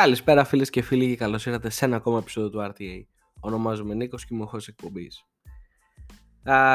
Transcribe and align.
Καλησπέρα 0.00 0.44
φίλες 0.44 0.70
και 0.70 0.82
φίλοι 0.82 1.08
και 1.08 1.16
καλώς 1.16 1.46
ήρθατε 1.46 1.70
σε 1.70 1.84
ένα 1.84 1.96
ακόμα 1.96 2.18
επεισόδιο 2.18 2.50
του 2.50 2.72
RTA. 2.72 3.02
Ονομάζομαι 3.40 3.94
Νίκος 3.94 4.24
και 4.24 4.34
είμαι 4.34 4.42
ο 4.42 4.46
χώρο 4.46 4.62
εκπομπής. 4.66 5.24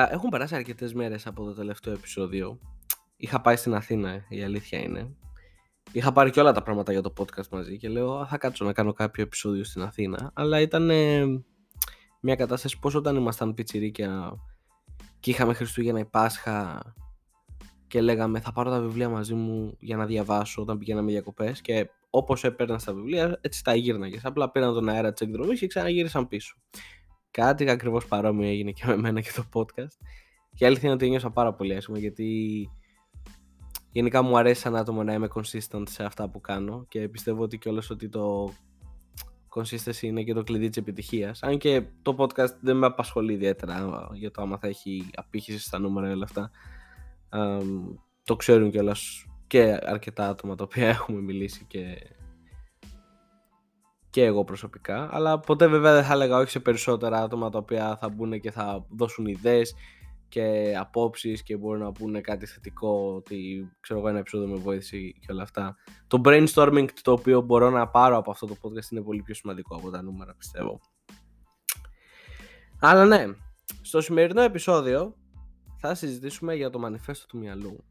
Έχουν 0.10 0.30
περάσει 0.30 0.56
αρκετές 0.56 0.94
μέρες 0.94 1.28
από 1.28 1.44
το 1.44 1.54
τελευταίο 1.54 1.94
επεισόδιο. 1.94 2.60
Είχα 3.18 3.42
πάει 3.42 3.56
στην 3.56 3.74
Αθήνα, 3.74 4.26
η 4.30 4.44
αλήθεια 4.44 4.80
είναι. 4.80 5.16
Είχα 5.92 6.12
πάρει 6.12 6.30
και 6.30 6.40
όλα 6.40 6.52
τα 6.52 6.64
πράγματα 6.64 6.92
για 6.92 7.02
το 7.02 7.14
podcast 7.18 7.48
μαζί 7.52 7.78
και 7.78 7.90
λέω 7.90 8.26
θα 8.26 8.38
κάτσω 8.38 8.66
να 8.66 8.74
κάνω 8.74 8.94
κάποιο 8.94 9.24
επεισόδιο 9.24 9.64
στην 9.64 9.82
Αθήνα. 9.82 10.32
Αλλά 10.34 10.60
ήταν 10.60 10.86
μια 12.22 12.36
κατάσταση 12.36 12.80
πώ 12.80 12.92
όταν 12.96 13.16
ήμασταν 13.16 13.54
πιτσιρίκια 13.54 14.34
και 15.20 15.32
είχαμε 15.32 15.54
Χριστούγεννα 15.54 16.00
ή 16.00 16.06
Πάσχα 16.06 16.82
και 17.88 18.02
λέγαμε 18.02 18.40
θα 18.40 18.52
πάρω 18.52 18.70
τα 18.70 18.80
βιβλία 18.80 19.10
μαζί 19.10 19.34
μου 19.34 19.78
για 19.80 19.98
να 19.98 20.06
διαβάσω 20.06 20.62
όταν 20.62 20.78
πηγαίναμε 20.78 21.12
διακοπές 21.12 21.62
και 21.62 21.90
όπως 22.18 22.44
έπαιρνα 22.44 22.80
στα 22.80 22.94
βιβλία, 22.94 23.40
έτσι 23.42 23.64
τα 23.64 23.76
γύρναγες. 23.76 24.26
Απλά 24.26 24.52
πήραν 24.52 24.74
τον 24.74 24.90
αέρα 24.90 25.14
της 25.14 25.28
εκδρομής 25.28 25.60
και 25.60 25.68
ξαναγύρισαν 25.68 26.28
πίσω. 26.28 26.58
Κάτι 27.32 27.70
ακριβώς 27.70 28.06
παρόμοιο 28.08 28.48
έγινε 28.48 28.72
και 28.72 28.84
με 28.86 28.98
μένα 28.98 29.22
και 29.22 29.32
το 29.36 29.44
podcast. 29.54 29.98
Και 30.56 30.64
η 30.64 30.68
αλήθεια 30.68 30.84
είναι 30.84 30.94
ότι 30.94 31.10
νιώσα 31.10 31.30
πάρα 31.30 31.54
πολύ 31.54 31.76
άσχημα 31.76 31.98
γιατί 31.98 32.70
γενικά 33.92 34.22
μου 34.22 34.38
αρέσει 34.38 34.62
σαν 34.62 34.76
άτομο 34.76 35.04
να 35.04 35.14
είμαι 35.14 35.28
consistent 35.36 35.84
σε 35.90 36.04
αυτά 36.04 36.30
που 36.30 36.42
κάνω 36.42 36.86
και 36.88 37.10
πιστεύω 37.10 37.44
ότι 37.44 37.58
κιόλας 37.58 37.90
ότι 37.90 38.10
το 38.10 38.54
consistency 39.56 40.02
είναι 40.02 40.24
και 40.24 40.34
το 40.34 40.44
κλειδί 40.44 40.68
της 40.68 40.78
επιτυχίας. 40.78 41.44
Αν 41.44 41.58
και 41.58 41.84
το 42.02 42.16
podcast 42.18 42.56
δεν 42.62 42.78
με 42.78 42.86
απασχολεί 42.86 43.34
ιδιαίτερα 43.34 44.08
για 44.14 44.32
το 44.32 44.42
άμα 44.42 44.58
θα 44.58 44.68
έχει 44.68 45.10
απήχηση 45.16 45.60
στα 45.60 45.80
νούμερα 45.80 46.10
ή 46.10 46.12
όλα 46.12 46.24
αυτά. 46.24 46.52
το 48.24 48.36
ξέρουν 48.36 48.72
κιόλας 48.72 49.26
και 49.48 49.80
αρκετά 49.82 50.30
άτομα 50.30 50.56
τα 50.56 50.64
οποία 50.64 50.88
έχουμε 50.88 51.22
μιλήσει 51.22 51.66
και, 51.66 51.98
και 54.10 54.24
εγώ 54.24 54.44
προσωπικά. 54.44 55.10
Αλλά 55.12 55.40
ποτέ 55.40 55.68
βέβαια 55.68 55.94
δεν 55.94 56.04
θα 56.04 56.14
έλεγα 56.14 56.38
όχι 56.38 56.50
σε 56.50 56.60
περισσότερα 56.60 57.22
άτομα 57.22 57.50
τα 57.50 57.58
οποία 57.58 57.98
θα 57.98 58.10
μπουν 58.10 58.40
και 58.40 58.52
θα 58.52 58.86
δώσουν 58.90 59.26
ιδέες 59.26 59.76
και 60.28 60.76
απόψεις 60.80 61.44
και 61.44 61.58
μπορούν 61.58 61.82
να 61.82 61.92
πούνε 61.92 62.22
κάτι 62.22 62.46
θετικό 62.46 63.14
ότι 63.16 63.70
ξέρω 63.80 64.00
εγώ 64.00 64.08
ένα 64.10 64.20
επεισόδιο 64.20 64.48
με 64.48 64.56
βοήθησε 64.56 64.98
και 64.98 65.32
όλα 65.32 65.44
αυτά. 65.44 65.76
Το 66.08 66.22
brainstorming 66.26 66.88
το 67.02 67.12
οποίο 67.12 67.42
μπορώ 67.42 67.70
να 67.70 67.88
πάρω 67.88 68.18
από 68.18 68.32
αυτό 68.32 68.46
το 68.46 68.56
podcast 68.62 68.92
είναι 68.92 69.02
πολύ 69.02 69.22
πιο 69.22 69.34
σημαντικό 69.34 69.76
από 69.76 69.90
τα 69.90 70.02
νούμερα 70.02 70.36
πιστεύω. 70.38 70.80
Αλλά 72.80 73.06
ναι 73.06 73.26
στο 73.82 74.02
σημερινό 74.02 74.42
επεισόδιο 74.42 75.16
θα 75.78 75.96
συζητήσουμε 75.96 76.56
για 76.56 76.70
το 76.70 76.80
μανιφέστο 76.80 77.26
του 77.26 77.38
μυαλού 77.38 77.84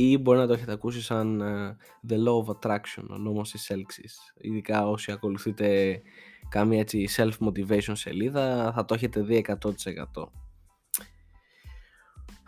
ή 0.00 0.18
μπορεί 0.18 0.38
να 0.38 0.46
το 0.46 0.52
έχετε 0.52 0.72
ακούσει 0.72 1.02
σαν 1.02 1.40
uh, 1.42 1.76
The 2.10 2.16
Law 2.16 2.44
of 2.44 2.56
Attraction, 2.56 3.04
ο 3.10 3.16
νόμος 3.16 3.50
της 3.50 3.70
έλξης. 3.70 4.18
Ειδικά 4.36 4.88
όσοι 4.88 5.12
ακολουθείτε 5.12 6.00
κάμια 6.48 6.80
έτσι 6.80 7.08
self-motivation 7.16 7.92
σελίδα 7.92 8.72
θα 8.72 8.84
το 8.84 8.94
έχετε 8.94 9.20
δει 9.20 9.44
100%. 9.48 9.54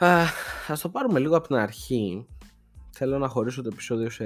Uh, 0.01 0.27
ας 0.69 0.81
το 0.81 0.89
πάρουμε 0.89 1.19
λίγο 1.19 1.37
από 1.37 1.47
την 1.47 1.57
αρχή. 1.57 2.27
Θέλω 2.93 3.19
να 3.19 3.29
χωρίσω 3.29 3.63
το 3.63 3.69
επεισόδιο 3.73 4.11
σε 4.11 4.25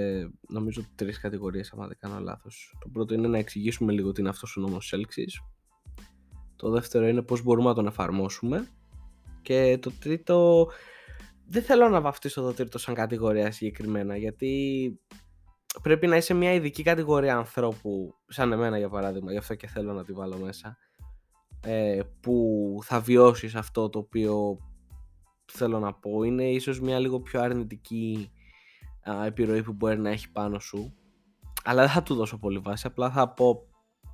νομίζω 0.48 0.82
τρεις 0.94 1.20
κατηγορίες 1.20 1.72
αν 1.72 1.88
δεν 1.88 1.96
κάνω 2.00 2.18
λάθος. 2.18 2.76
Το 2.80 2.88
πρώτο 2.88 3.14
είναι 3.14 3.28
να 3.28 3.38
εξηγήσουμε 3.38 3.92
λίγο 3.92 4.12
τι 4.12 4.20
είναι 4.20 4.30
αυτός 4.30 4.56
ο 4.56 4.60
νόμος 4.60 4.78
της 4.78 4.92
έλξης. 4.92 5.40
Το 6.56 6.70
δεύτερο 6.70 7.06
είναι 7.06 7.22
πώς 7.22 7.42
μπορούμε 7.42 7.68
να 7.68 7.74
τον 7.74 7.86
εφαρμόσουμε. 7.86 8.68
Και 9.42 9.78
το 9.80 9.90
τρίτο 10.00 10.68
δεν 11.46 11.62
θέλω 11.62 11.88
να 11.88 12.00
βαφτίσω 12.00 12.42
το 12.42 12.52
τρίτο 12.52 12.78
σαν 12.78 12.94
κατηγορία 12.94 13.52
συγκεκριμένα 13.52 14.16
γιατί 14.16 15.00
πρέπει 15.82 16.06
να 16.06 16.16
είσαι 16.16 16.34
μια 16.34 16.52
ειδική 16.52 16.82
κατηγορία 16.82 17.36
ανθρώπου 17.36 18.14
σαν 18.28 18.52
εμένα 18.52 18.78
για 18.78 18.88
παράδειγμα. 18.88 19.32
Γι' 19.32 19.38
αυτό 19.38 19.54
και 19.54 19.66
θέλω 19.66 19.92
να 19.92 20.04
τη 20.04 20.12
βάλω 20.12 20.36
μέσα. 20.36 20.78
Ε, 21.60 22.00
που 22.20 22.78
θα 22.82 23.00
βιώσεις 23.00 23.54
αυτό 23.54 23.88
το 23.88 23.98
οποίο 23.98 24.58
θέλω 25.52 25.78
να 25.78 25.94
πω. 25.94 26.22
Είναι 26.22 26.50
ίσως 26.50 26.80
μια 26.80 26.98
λίγο 26.98 27.20
πιο 27.20 27.40
αρνητική 27.40 28.30
α, 29.10 29.24
επιρροή 29.24 29.62
που 29.62 29.72
μπορεί 29.72 29.98
να 29.98 30.10
έχει 30.10 30.30
πάνω 30.30 30.58
σου. 30.58 30.94
Αλλά 31.64 31.80
δεν 31.80 31.90
θα 31.90 32.02
του 32.02 32.14
δώσω 32.14 32.38
πολύ 32.38 32.58
βάση. 32.58 32.86
Απλά 32.86 33.10
θα 33.10 33.32
πω 33.32 33.66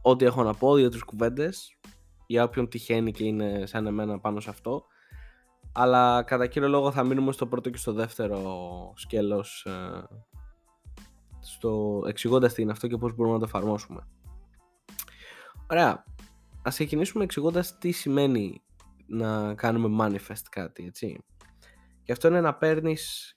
ό,τι 0.03 0.25
έχω 0.25 0.43
να 0.43 0.55
πω, 0.55 0.75
δύο-τρεις 0.75 1.03
κουβέντες 1.03 1.79
για 2.27 2.45
όποιον 2.45 2.69
τυχαίνει 2.69 3.13
και 3.13 3.25
είναι 3.25 3.67
σαν 3.67 3.87
εμένα 3.87 4.21
πάνω 4.21 4.41
σε 4.41 4.51
αυτό 4.51 4.85
αλλά 5.73 6.23
κατά 6.23 6.47
κύριο 6.47 6.69
λόγο 6.69 6.93
θα 6.93 7.05
μείνουμε 7.05 7.33
στο 7.33 7.47
πρώτο 7.47 7.71
και 7.71 7.77
στο 7.77 7.93
δεύτερο 7.93 8.93
σκέλος 8.97 9.65
ε, 9.67 10.07
στο 11.41 12.03
εξηγώντας 12.07 12.55
τι 12.55 12.63
είναι 12.63 12.73
αυτό 12.73 12.87
και 12.87 12.97
πώς 12.97 13.15
μπορούμε 13.15 13.35
να 13.35 13.41
το 13.41 13.47
εφαρμόσουμε. 13.49 14.07
Ωραία, 15.71 16.05
ας 16.63 16.75
ξεκινήσουμε 16.75 17.25
εξηγώντας 17.25 17.79
τι 17.79 17.91
σημαίνει 17.91 18.63
να 19.07 19.55
κάνουμε 19.55 20.05
manifest 20.05 20.45
κάτι, 20.51 20.85
έτσι. 20.87 21.25
Και 22.03 22.13
αυτό 22.13 22.29
είναι 22.29 22.41
να 22.41 22.55
παίρνεις, 22.55 23.35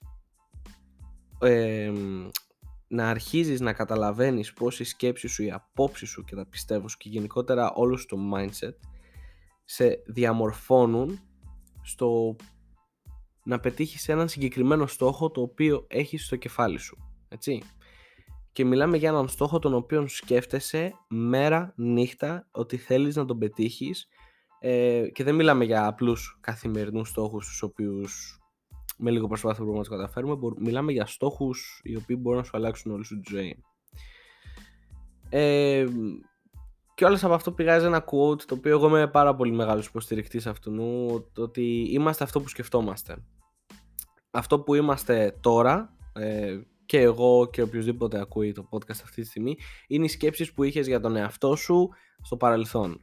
ε, 1.38 1.92
να 2.86 3.08
αρχίζεις 3.08 3.60
να 3.60 3.72
καταλαβαίνεις 3.72 4.52
πώς 4.52 4.80
η 4.80 4.84
σκέψη 4.84 5.28
σου, 5.28 5.42
η 5.42 5.50
απόψη 5.50 6.06
σου 6.06 6.24
και 6.24 6.34
τα 6.34 6.46
πιστεύω 6.46 6.88
σου 6.88 6.96
και 6.96 7.08
γενικότερα 7.08 7.72
όλο 7.72 8.04
το 8.08 8.16
mindset 8.34 8.74
σε 9.64 10.02
διαμορφώνουν 10.06 11.20
στο 11.84 12.36
να 13.44 13.60
πετύχεις 13.60 14.08
έναν 14.08 14.28
συγκεκριμένο 14.28 14.86
στόχο 14.86 15.30
το 15.30 15.40
οποίο 15.40 15.86
έχεις 15.88 16.24
στο 16.24 16.36
κεφάλι 16.36 16.78
σου. 16.78 16.96
Έτσι. 17.28 17.62
Και 18.52 18.64
μιλάμε 18.64 18.96
για 18.96 19.08
έναν 19.08 19.28
στόχο 19.28 19.58
τον 19.58 19.74
οποίο 19.74 20.08
σκέφτεσαι 20.08 20.92
μέρα 21.08 21.72
νύχτα 21.76 22.48
ότι 22.50 22.76
θέλεις 22.76 23.16
να 23.16 23.24
τον 23.24 23.38
πετύχεις 23.38 24.08
ε, 24.60 25.08
και 25.12 25.24
δεν 25.24 25.34
μιλάμε 25.34 25.64
για 25.64 25.86
απλούς 25.86 26.38
καθημερινούς 26.40 27.08
στόχους 27.08 27.46
τους 27.46 27.62
οποίους 27.62 28.38
με 28.98 29.10
λίγο 29.10 29.26
προσπάθεια 29.26 29.64
μπορούμε 29.64 29.78
να 29.78 29.88
τους 29.88 29.96
καταφέρουμε 29.96 30.36
μιλάμε 30.58 30.92
για 30.92 31.06
στόχους 31.06 31.80
οι 31.84 31.96
οποίοι 31.96 32.16
μπορούν 32.20 32.38
να 32.38 32.44
σου 32.44 32.56
αλλάξουν 32.56 32.92
όλη 32.92 33.04
σου 33.04 33.20
τη 33.20 33.34
ζωή. 33.34 33.62
Ε, 35.28 35.86
και 36.94 37.04
όλα 37.04 37.18
από 37.22 37.34
αυτό 37.34 37.52
πηγάζει 37.52 37.86
ένα 37.86 38.04
quote 38.04 38.42
το 38.42 38.54
οποίο 38.54 38.70
εγώ 38.70 38.86
είμαι 38.86 39.08
πάρα 39.08 39.34
πολύ 39.34 39.52
μεγάλος 39.52 39.86
υποστηρικτής 39.86 40.46
αυτού 40.46 40.72
ότι 41.36 41.88
είμαστε 41.90 42.24
αυτό 42.24 42.40
που 42.40 42.48
σκεφτόμαστε. 42.48 43.16
Αυτό 44.30 44.60
που 44.60 44.74
είμαστε 44.74 45.38
τώρα 45.40 45.96
ε, 46.12 46.58
και 46.86 47.00
εγώ 47.00 47.50
και 47.50 47.62
οποιοδήποτε 47.62 48.20
ακούει 48.20 48.52
το 48.52 48.68
podcast 48.70 49.00
αυτή 49.02 49.22
τη 49.22 49.26
στιγμή 49.26 49.56
είναι 49.86 50.04
οι 50.04 50.08
σκέψεις 50.08 50.52
που 50.52 50.62
είχες 50.62 50.86
για 50.86 51.00
τον 51.00 51.16
εαυτό 51.16 51.56
σου 51.56 51.88
στο 52.22 52.36
παρελθόν. 52.36 53.00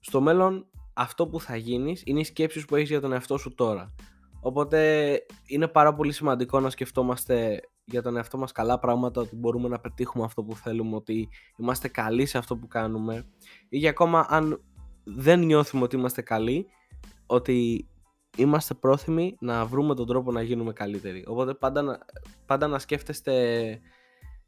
Στο 0.00 0.20
μέλλον 0.20 0.66
αυτό 0.94 1.26
που 1.26 1.40
θα 1.40 1.56
γίνεις 1.56 2.02
είναι 2.04 2.20
οι 2.20 2.24
σκέψεις 2.24 2.64
που 2.64 2.76
έχεις 2.76 2.88
για 2.88 3.00
τον 3.00 3.12
εαυτό 3.12 3.36
σου 3.36 3.54
τώρα. 3.54 3.94
Οπότε 4.40 5.20
είναι 5.46 5.68
πάρα 5.68 5.94
πολύ 5.94 6.12
σημαντικό 6.12 6.60
να 6.60 6.70
σκεφτόμαστε 6.70 7.60
για 7.90 8.02
τον 8.02 8.16
εαυτό 8.16 8.38
μας 8.38 8.52
καλά 8.52 8.78
πράγματα, 8.78 9.20
ότι 9.20 9.36
μπορούμε 9.36 9.68
να 9.68 9.78
πετύχουμε 9.78 10.24
αυτό 10.24 10.42
που 10.42 10.56
θέλουμε, 10.56 10.96
ότι 10.96 11.28
είμαστε 11.56 11.88
καλοί 11.88 12.26
σε 12.26 12.38
αυτό 12.38 12.56
που 12.56 12.66
κάνουμε 12.66 13.26
ή 13.68 13.78
για 13.78 13.90
ακόμα 13.90 14.26
αν 14.28 14.60
δεν 15.04 15.40
νιώθουμε 15.40 15.82
ότι 15.82 15.96
είμαστε 15.96 16.22
καλοί, 16.22 16.66
ότι 17.26 17.88
είμαστε 18.36 18.74
πρόθυμοι 18.74 19.36
να 19.40 19.66
βρούμε 19.66 19.94
τον 19.94 20.06
τρόπο 20.06 20.32
να 20.32 20.42
γίνουμε 20.42 20.72
καλύτεροι. 20.72 21.24
Οπότε 21.26 21.54
πάντα 21.54 21.82
να, 21.82 21.98
πάντα 22.46 22.66
να 22.66 22.78
σκέφτεστε 22.78 23.34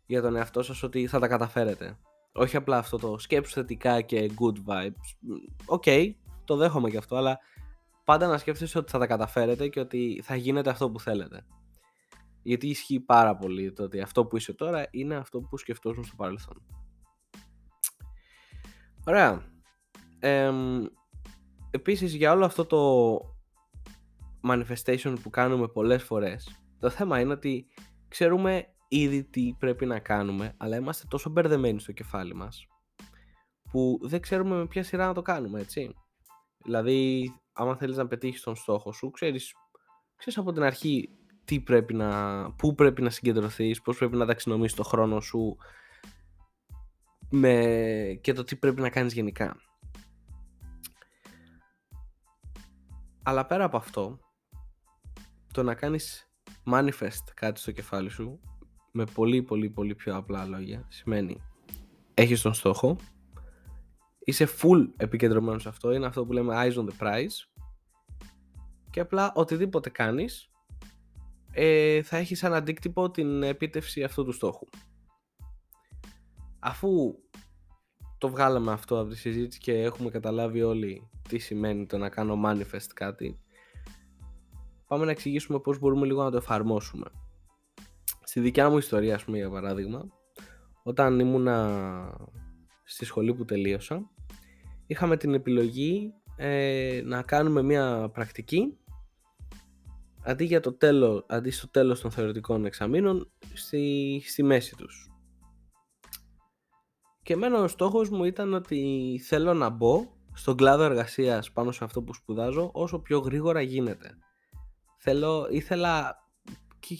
για 0.07 0.23
τον 0.23 0.37
εαυτό 0.37 0.63
σας 0.63 0.83
ότι 0.83 1.07
θα 1.07 1.19
τα 1.19 1.29
καταφέρετε. 1.29 1.99
Όχι 2.33 2.57
απλά 2.57 2.79
αυτό 2.79 2.99
το 2.99 3.19
σκέψου 3.19 3.53
θετικά 3.53 4.01
και 4.01 4.31
good 4.39 4.57
vibes. 4.67 5.39
OK, 5.65 5.83
okay, 5.87 6.11
το 6.45 6.57
δέχομαι 6.57 6.91
και 6.91 6.97
αυτό, 6.97 7.17
αλλά 7.17 7.39
πάντα 8.05 8.27
να 8.27 8.39
σκέφτεστε 8.39 8.79
ότι 8.79 8.91
θα 8.91 8.99
τα 8.99 9.07
καταφέρετε 9.07 9.69
και 9.69 9.81
ότι 9.81 10.21
θα 10.25 10.37
γίνετε 10.37 10.71
αυτό 10.71 10.91
που 10.91 11.01
θέλετε. 11.01 11.45
Γιατί 12.43 12.69
ισχύει 12.69 13.01
πάρα 13.01 13.37
πολύ 13.37 13.73
το 13.73 13.83
ότι 13.83 14.01
αυτό 14.01 14.25
που 14.25 14.37
είσαι 14.37 14.53
τώρα 14.53 14.87
είναι 14.91 15.17
αυτό 15.17 15.41
που 15.41 15.57
σκεφτόσουν 15.57 16.05
στο 16.05 16.17
παρελθόν. 16.17 16.63
Ωραία. 19.07 19.45
Ε, 20.19 20.53
επίσης 21.71 22.15
για 22.15 22.33
όλο 22.33 22.45
αυτό 22.45 22.67
το 22.67 23.19
manifestation 24.49 25.17
που 25.23 25.31
κάνουμε 25.31 25.69
πολλές 25.69 26.03
φορές 26.03 26.61
το 26.79 26.91
θέμα 26.91 27.21
είναι 27.21 27.33
ότι 27.33 27.67
ξέρουμε 28.09 28.67
ήδη 28.89 29.25
τι 29.25 29.55
πρέπει 29.59 29.87
να 29.87 29.99
κάνουμε 29.99 30.55
αλλά 30.57 30.77
είμαστε 30.77 31.07
τόσο 31.09 31.31
μπερδεμένοι 31.31 31.81
στο 31.81 31.93
κεφάλι 31.93 32.35
μας 32.35 32.67
που 33.71 33.99
δεν 34.03 34.21
ξέρουμε 34.21 34.57
με 34.57 34.67
ποια 34.67 34.83
σειρά 34.83 35.07
να 35.07 35.15
το 35.15 35.23
κάνουμε 35.23 35.61
έτσι. 35.61 35.95
Δηλαδή 36.65 37.31
άμα 37.53 37.77
θέλεις 37.77 37.97
να 37.97 38.07
πετύχεις 38.07 38.43
τον 38.43 38.57
στόχο 38.57 38.93
σου 38.93 39.11
ξέρεις, 39.11 39.53
ξέρεις 40.17 40.39
από 40.39 40.53
την 40.53 40.63
αρχή 40.63 41.09
τι 41.45 41.61
πρέπει 41.61 41.95
να, 41.95 42.53
πού 42.53 42.75
πρέπει 42.75 43.03
να 43.03 43.11
συγκεντρωθείς, 43.11 43.83
πώς 43.83 43.99
πρέπει 43.99 44.17
να 44.17 44.27
ταξινομήσεις 44.27 44.77
το 44.77 44.83
χρόνο 44.83 45.21
σου 45.21 45.57
με, 47.31 48.19
και 48.21 48.33
το 48.33 48.45
τι 48.45 48.57
πρέπει 48.57 48.81
να 48.81 48.91
κάνεις 48.91 49.13
γενικά. 49.13 49.57
Αλλά 53.23 53.47
πέρα 53.47 53.65
από 53.65 53.77
αυτό, 53.77 54.19
το 55.53 55.63
να 55.63 55.75
κάνεις 55.75 56.31
manifest 56.65 57.25
κάτι 57.35 57.61
στο 57.61 57.73
κεφάλι 57.73 58.09
σου 58.09 58.41
με 58.93 59.05
πολύ 59.05 59.43
πολύ 59.43 59.71
πολύ 59.71 59.95
πιο 59.95 60.17
απλά 60.17 60.45
λόγια 60.45 60.87
σημαίνει 60.89 61.43
έχεις 62.15 62.43
τον 62.43 62.55
στόχο, 62.55 62.97
είσαι 64.19 64.49
full 64.61 64.89
επικεντρωμένος 64.97 65.63
σε 65.63 65.69
αυτό, 65.69 65.93
είναι 65.93 66.07
αυτό 66.07 66.27
που 66.27 66.33
λέμε 66.33 66.55
eyes 66.57 66.75
on 66.75 66.87
the 66.89 67.07
prize 67.07 67.65
και 68.91 69.01
απλά 69.01 69.33
οτιδήποτε 69.35 69.91
κάνεις 69.91 70.50
ε, 71.53 72.03
θα 72.03 72.17
έχει 72.17 72.35
σαν 72.35 72.55
αντίκτυπο 72.55 73.11
την 73.11 73.43
επίτευξη 73.43 74.03
αυτού 74.03 74.25
του 74.25 74.33
στόχου. 74.33 74.67
Αφού 76.59 77.15
το 78.19 78.29
βγάλαμε 78.29 78.73
αυτό 78.73 79.01
από 79.01 79.11
τη 79.11 79.17
συζήτηση 79.17 79.59
και 79.61 79.73
έχουμε 79.73 80.11
καταλάβει 80.11 80.63
όλοι 80.63 81.11
τι 81.29 81.39
σημαίνει 81.39 81.87
το 81.87 81.99
να 81.99 82.09
κάνω 82.09 82.41
manifest 82.45 82.89
κάτι, 82.95 83.41
πάμε 84.87 85.05
να 85.05 85.11
εξηγήσουμε 85.11 85.61
πώς 85.61 85.79
μπορούμε 85.79 86.07
λίγο 86.07 86.23
να 86.23 86.31
το 86.31 86.37
εφαρμόσουμε. 86.37 87.07
Στη 88.23 88.41
δικιά 88.41 88.71
μου 88.71 88.79
ιστορία, 88.79 89.15
ας 89.15 89.25
πούμε, 89.25 89.37
για 89.37 89.51
παράδειγμα, 89.51 90.05
όταν 90.83 91.19
ήμουνα 91.19 92.29
στη 92.85 93.05
σχολή 93.05 93.35
που 93.35 93.45
τελείωσα, 93.45 94.11
είχαμε 94.87 95.17
την 95.17 95.35
επιλογή 95.35 96.13
ε, 96.37 97.03
να 97.05 97.23
κάνουμε 97.23 97.63
μια 97.63 98.11
πρακτική 98.13 98.79
αντί, 100.25 100.45
για 100.45 100.61
το 100.61 100.73
τέλος, 100.73 101.25
αντί 101.29 101.51
στο 101.51 101.69
τέλος 101.69 102.01
των 102.01 102.11
θεωρητικών 102.11 102.65
εξαμήνων 102.65 103.33
στη, 103.55 104.23
στη 104.27 104.43
μέση 104.43 104.77
τους. 104.77 105.11
Και 107.23 107.33
εμένα 107.33 107.63
ο 107.63 107.69
στόχος 107.69 108.09
μου 108.09 108.25
ήταν 108.25 108.55
ότι 108.55 109.21
θέλω 109.27 109.55
να 109.55 109.69
μπω 109.69 110.19
στον 110.33 110.57
κλάδο 110.57 110.83
εργασίας 110.83 111.53
πάνω 111.53 111.73
σε 111.73 111.85
αυτό 111.85 112.03
που 112.03 112.15
σπουδάζω 112.15 112.71
όσο 112.73 112.99
πιο 112.99 113.19
γρήγορα 113.19 113.61
γίνεται. 113.61 114.17
Θέλω, 114.99 115.49
ήθελα 115.51 116.17
και, 116.79 116.97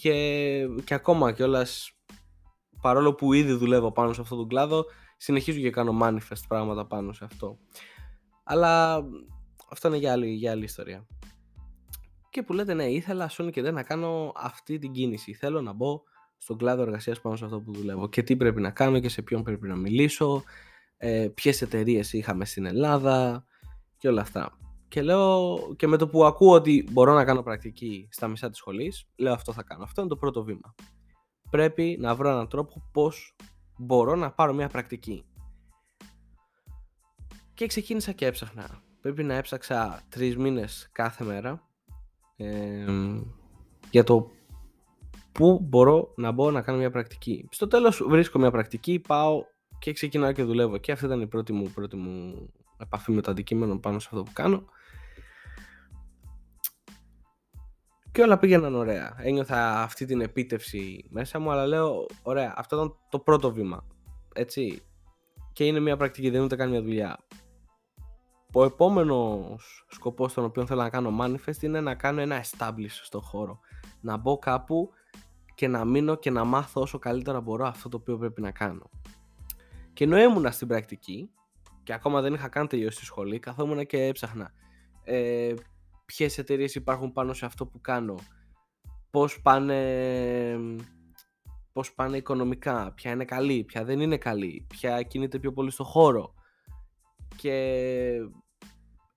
και, 0.83 0.93
ακόμα 0.93 1.31
κιόλας 1.31 1.91
παρόλο 2.81 3.13
που 3.13 3.33
ήδη 3.33 3.53
δουλεύω 3.53 3.91
πάνω 3.91 4.13
σε 4.13 4.21
αυτό 4.21 4.35
τον 4.35 4.47
κλάδο 4.47 4.85
συνεχίζω 5.17 5.59
και 5.59 5.69
κάνω 5.69 5.97
manifest 6.01 6.43
πράγματα 6.47 6.87
πάνω 6.87 7.13
σε 7.13 7.25
αυτό. 7.25 7.57
Αλλά 8.43 9.03
αυτό 9.69 9.87
είναι 9.87 9.97
για 9.97 10.11
άλλη, 10.11 10.27
για 10.27 10.51
άλλη 10.51 10.63
ιστορία 10.63 11.07
και 12.31 12.43
που 12.43 12.53
λέτε 12.53 12.73
ναι 12.73 12.83
ήθελα 12.83 13.29
Sony 13.31 13.51
και 13.51 13.61
δεν 13.61 13.73
να 13.73 13.83
κάνω 13.83 14.31
αυτή 14.35 14.79
την 14.79 14.91
κίνηση. 14.91 15.33
Θέλω 15.33 15.61
να 15.61 15.73
μπω 15.73 16.01
στον 16.37 16.57
κλάδο 16.57 16.81
εργασίας 16.81 17.21
πάνω 17.21 17.35
σε 17.35 17.45
αυτό 17.45 17.61
που 17.61 17.73
δουλεύω 17.73 18.09
και 18.09 18.23
τι 18.23 18.35
πρέπει 18.35 18.61
να 18.61 18.71
κάνω 18.71 18.99
και 18.99 19.09
σε 19.09 19.21
ποιον 19.21 19.43
πρέπει 19.43 19.67
να 19.67 19.75
μιλήσω, 19.75 20.43
ε, 20.97 21.27
ποιες 21.33 21.61
εταιρείες 21.61 22.13
είχαμε 22.13 22.45
στην 22.45 22.65
Ελλάδα 22.65 23.45
και 23.97 24.07
όλα 24.07 24.21
αυτά. 24.21 24.57
Και 24.87 25.01
λέω 25.01 25.57
και 25.75 25.87
με 25.87 25.97
το 25.97 26.07
που 26.07 26.25
ακούω 26.25 26.53
ότι 26.53 26.87
μπορώ 26.91 27.13
να 27.13 27.25
κάνω 27.25 27.43
πρακτική 27.43 28.07
στα 28.11 28.27
μισά 28.27 28.49
της 28.49 28.57
σχολής, 28.57 29.07
λέω 29.15 29.33
αυτό 29.33 29.53
θα 29.53 29.63
κάνω. 29.63 29.83
Αυτό 29.83 30.01
είναι 30.01 30.09
το 30.09 30.15
πρώτο 30.17 30.43
βήμα. 30.43 30.75
Πρέπει 31.49 31.97
να 31.99 32.15
βρω 32.15 32.29
έναν 32.29 32.47
τρόπο 32.47 32.89
πώς 32.91 33.35
μπορώ 33.77 34.15
να 34.15 34.31
πάρω 34.31 34.53
μια 34.53 34.67
πρακτική. 34.67 35.25
Και 37.53 37.65
ξεκίνησα 37.67 38.11
και 38.11 38.25
έψαχνα. 38.25 38.83
Πρέπει 39.01 39.23
να 39.23 39.33
έψαξα 39.33 40.01
τρεις 40.09 40.37
μήνες 40.37 40.89
κάθε 40.91 41.23
μέρα 41.23 41.70
για 43.89 44.03
το 44.03 44.31
πού 45.31 45.59
μπορώ 45.63 46.13
να 46.15 46.31
μπω 46.31 46.51
να 46.51 46.61
κάνω 46.61 46.77
μια 46.77 46.91
πρακτική. 46.91 47.47
Στο 47.51 47.67
τέλος 47.67 48.03
βρίσκω 48.07 48.39
μια 48.39 48.51
πρακτική, 48.51 48.99
πάω 48.99 49.43
και 49.79 49.93
ξεκινάω 49.93 50.31
και 50.31 50.43
δουλεύω. 50.43 50.77
Και 50.77 50.91
αυτή 50.91 51.05
ήταν 51.05 51.21
η 51.21 51.27
πρώτη 51.27 51.53
μου, 51.53 51.71
πρώτη 51.73 51.95
μου 51.95 52.49
επαφή 52.77 53.11
με 53.11 53.21
το 53.21 53.31
αντικείμενο 53.31 53.79
πάνω 53.79 53.99
σε 53.99 54.07
αυτό 54.11 54.23
που 54.23 54.31
κάνω. 54.33 54.65
Και 58.11 58.21
όλα 58.21 58.37
πήγαιναν 58.37 58.75
ωραία. 58.75 59.15
Ένιωθα 59.17 59.81
αυτή 59.81 60.05
την 60.05 60.21
επίτευξη 60.21 61.05
μέσα 61.09 61.39
μου, 61.39 61.51
αλλά 61.51 61.67
λέω, 61.67 62.05
ωραία, 62.23 62.53
αυτό 62.57 62.75
ήταν 62.75 62.95
το 63.09 63.19
πρώτο 63.19 63.51
βήμα. 63.51 63.85
Έτσι. 64.33 64.81
Και 65.53 65.65
είναι 65.65 65.79
μια 65.79 65.97
πρακτική, 65.97 66.27
δεν 66.27 66.35
είναι 66.35 66.45
ούτε 66.45 66.55
καν 66.55 66.69
μια 66.69 66.81
δουλειά 66.81 67.17
ο 68.53 68.63
επόμενος 68.63 69.85
σκοπός 69.89 70.33
τον 70.33 70.43
οποίο 70.43 70.65
θέλω 70.65 70.81
να 70.81 70.89
κάνω 70.89 71.17
manifest 71.21 71.61
είναι 71.61 71.81
να 71.81 71.95
κάνω 71.95 72.21
ένα 72.21 72.43
establish 72.43 72.99
στο 73.03 73.21
χώρο. 73.21 73.59
Να 74.01 74.17
μπω 74.17 74.37
κάπου 74.37 74.89
και 75.55 75.67
να 75.67 75.85
μείνω 75.85 76.15
και 76.15 76.29
να 76.29 76.43
μάθω 76.43 76.81
όσο 76.81 76.99
καλύτερα 76.99 77.41
μπορώ 77.41 77.65
αυτό 77.65 77.89
το 77.89 77.97
οποίο 77.97 78.17
πρέπει 78.17 78.41
να 78.41 78.51
κάνω. 78.51 78.89
Και 79.93 80.03
ενώ 80.03 80.17
ήμουνα 80.17 80.51
στην 80.51 80.67
πρακτική 80.67 81.29
και 81.83 81.93
ακόμα 81.93 82.21
δεν 82.21 82.33
είχα 82.33 82.47
καν 82.47 82.67
τελειώσει 82.67 82.99
τη 82.99 83.05
σχολή, 83.05 83.39
καθόμουν 83.39 83.85
και 83.85 84.05
έψαχνα 84.05 84.51
ε, 85.03 85.53
ποιες 86.05 86.37
εταιρείες 86.37 86.75
υπάρχουν 86.75 87.11
πάνω 87.11 87.33
σε 87.33 87.45
αυτό 87.45 87.65
που 87.65 87.81
κάνω, 87.81 88.15
πώς 89.11 89.41
πάνε, 89.41 90.59
πώς 91.73 91.93
πάνε 91.93 92.17
οικονομικά, 92.17 92.93
ποια 92.93 93.11
είναι 93.11 93.25
καλή, 93.25 93.63
ποια 93.63 93.83
δεν 93.83 93.99
είναι 93.99 94.17
καλή, 94.17 94.65
ποια 94.69 95.01
κινείται 95.01 95.39
πιο 95.39 95.53
πολύ 95.53 95.71
στο 95.71 95.83
χώρο 95.83 96.33
και 97.35 98.17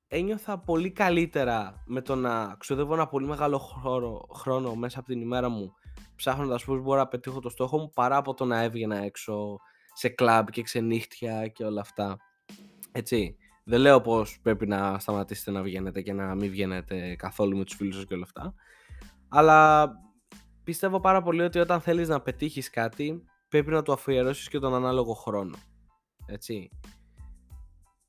ένιωθα 0.08 0.58
πολύ 0.58 0.90
καλύτερα 0.90 1.82
με 1.86 2.00
το 2.00 2.14
να 2.14 2.56
ξοδεύω 2.58 2.94
ένα 2.94 3.06
πολύ 3.06 3.26
μεγάλο 3.26 3.58
χρόνο, 3.58 4.26
χρόνο 4.34 4.74
μέσα 4.74 4.98
από 4.98 5.08
την 5.08 5.20
ημέρα 5.20 5.48
μου 5.48 5.72
ψάχνοντας 6.16 6.64
πώς 6.64 6.80
μπορώ 6.80 6.98
να 6.98 7.08
πετύχω 7.08 7.40
το 7.40 7.48
στόχο 7.48 7.78
μου 7.78 7.90
παρά 7.94 8.16
από 8.16 8.34
το 8.34 8.44
να 8.44 8.62
έβγαινα 8.62 8.96
έξω 8.96 9.56
σε 9.92 10.08
κλαμπ 10.08 10.48
και 10.48 10.62
ξενύχτια 10.62 11.46
και 11.46 11.64
όλα 11.64 11.80
αυτά. 11.80 12.16
Έτσι. 12.92 13.36
Δεν 13.66 13.80
λέω 13.80 14.00
πως 14.00 14.38
πρέπει 14.42 14.66
να 14.66 14.98
σταματήσετε 14.98 15.50
να 15.50 15.62
βγαίνετε 15.62 16.02
και 16.02 16.12
να 16.12 16.34
μην 16.34 16.50
βγαίνετε 16.50 17.14
καθόλου 17.14 17.56
με 17.56 17.64
τους 17.64 17.74
φίλους 17.74 17.94
σας 17.94 18.04
και 18.04 18.14
όλα 18.14 18.22
αυτά. 18.22 18.54
Αλλά 19.28 19.90
πιστεύω 20.64 21.00
πάρα 21.00 21.22
πολύ 21.22 21.42
ότι 21.42 21.58
όταν 21.58 21.80
θέλεις 21.80 22.08
να 22.08 22.20
πετύχεις 22.20 22.70
κάτι 22.70 23.24
πρέπει 23.48 23.70
να 23.70 23.82
του 23.82 23.92
αφιερώσεις 23.92 24.48
και 24.48 24.58
τον 24.58 24.74
ανάλογο 24.74 25.14
χρόνο. 25.14 25.56
Έτσι 26.26 26.70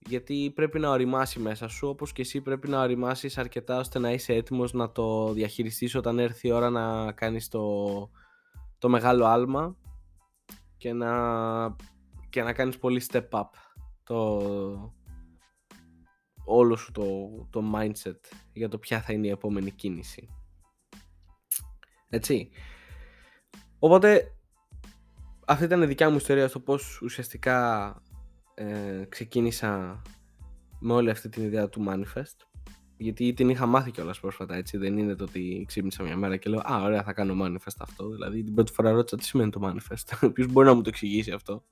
γιατί 0.07 0.52
πρέπει 0.56 0.80
να 0.80 0.90
οριμάσει 0.90 1.40
μέσα 1.40 1.68
σου 1.68 1.88
όπως 1.88 2.12
και 2.12 2.22
εσύ 2.22 2.42
πρέπει 2.42 2.68
να 2.68 2.81
οριμάσεις 2.81 3.38
αρκετά 3.38 3.80
ώστε 3.80 4.00
να 4.00 4.12
είσαι 4.12 4.34
έτοιμος 4.34 4.74
να 4.74 4.92
το 4.92 5.34
διαχειριστείς 5.34 5.96
όταν 5.96 6.19
έρθει 6.19 6.48
η 6.48 6.52
ώρα 6.52 6.69
να 6.69 7.12
κάνεις 7.12 7.48
το, 7.48 7.86
το 8.78 8.90
μεγάλο 8.90 9.25
άλμα 9.25 9.78
και 10.78 10.94
να, 10.94 11.12
και 12.30 12.44
να 12.44 12.54
κάνεις 12.54 12.78
πολύ 12.78 13.06
step 13.12 13.30
up 13.30 13.50
το, 14.04 14.42
όλο 16.46 16.75
σου 16.75 16.92
το, 16.92 17.06
το 17.50 17.62
mindset 17.75 18.19
για 18.54 18.69
το 18.69 18.78
ποια 18.78 19.01
θα 19.01 19.13
είναι 19.13 19.28
η 19.28 19.31
επόμενη 19.31 19.72
κίνηση. 19.72 20.30
Έτσι. 22.10 22.50
Οπότε 23.79 24.36
αυτή 25.46 25.63
ήταν 25.63 25.82
η 25.82 25.86
δικιά 25.86 26.10
μου 26.10 26.15
ιστορία 26.15 26.48
στο 26.48 26.60
πώς 26.60 27.01
ουσιαστικά 27.01 28.01
ε, 28.55 29.05
ξεκίνησα 29.09 30.01
με 30.79 30.93
όλη 30.93 31.09
αυτή 31.09 31.29
την 31.29 31.43
ιδέα 31.43 31.69
του 31.69 31.85
Manifest 31.89 32.63
γιατί 32.97 33.33
την 33.33 33.50
είχα 33.50 33.65
μάθει 33.65 33.91
κιόλας 33.91 34.19
πρόσφατα 34.19 34.55
έτσι. 34.55 34.77
Δεν 34.77 34.97
είναι 34.97 35.15
το 35.15 35.24
ότι 35.24 35.63
ξύπνησα 35.67 36.03
μια 36.03 36.17
μέρα 36.17 36.38
και 36.38 36.50
λέω 36.50 36.62
α 36.63 36.81
ωραία 36.81 37.03
θα 37.03 37.13
κάνω 37.13 37.45
Manifest 37.45 37.77
αυτό 37.79 38.09
δηλαδή 38.09 38.43
την 38.43 38.53
πρώτη 38.53 38.71
φορά 38.71 38.91
ρώτησα 38.91 39.17
τι 39.17 39.24
σημαίνει 39.24 39.50
το 39.50 39.59
Manifest; 39.63 40.29
Ποιος 40.33 40.47
μπορεί 40.47 40.67
να 40.67 40.74
μου 40.74 40.81
το 40.81 40.89
εξηγήσει 40.89 41.31
αυτό. 41.31 41.63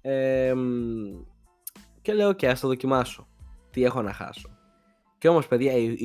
Ε, 0.00 0.54
και 2.02 2.12
λέω 2.12 2.32
και 2.32 2.48
ας 2.48 2.60
το 2.60 2.68
δοκιμάσω. 2.68 3.28
Τι 3.70 3.84
έχω 3.84 4.02
να 4.02 4.12
χάσω 4.12 4.60
και 5.20 5.28
όμως 5.28 5.46
παιδιά 5.46 5.72
η, 5.72 5.96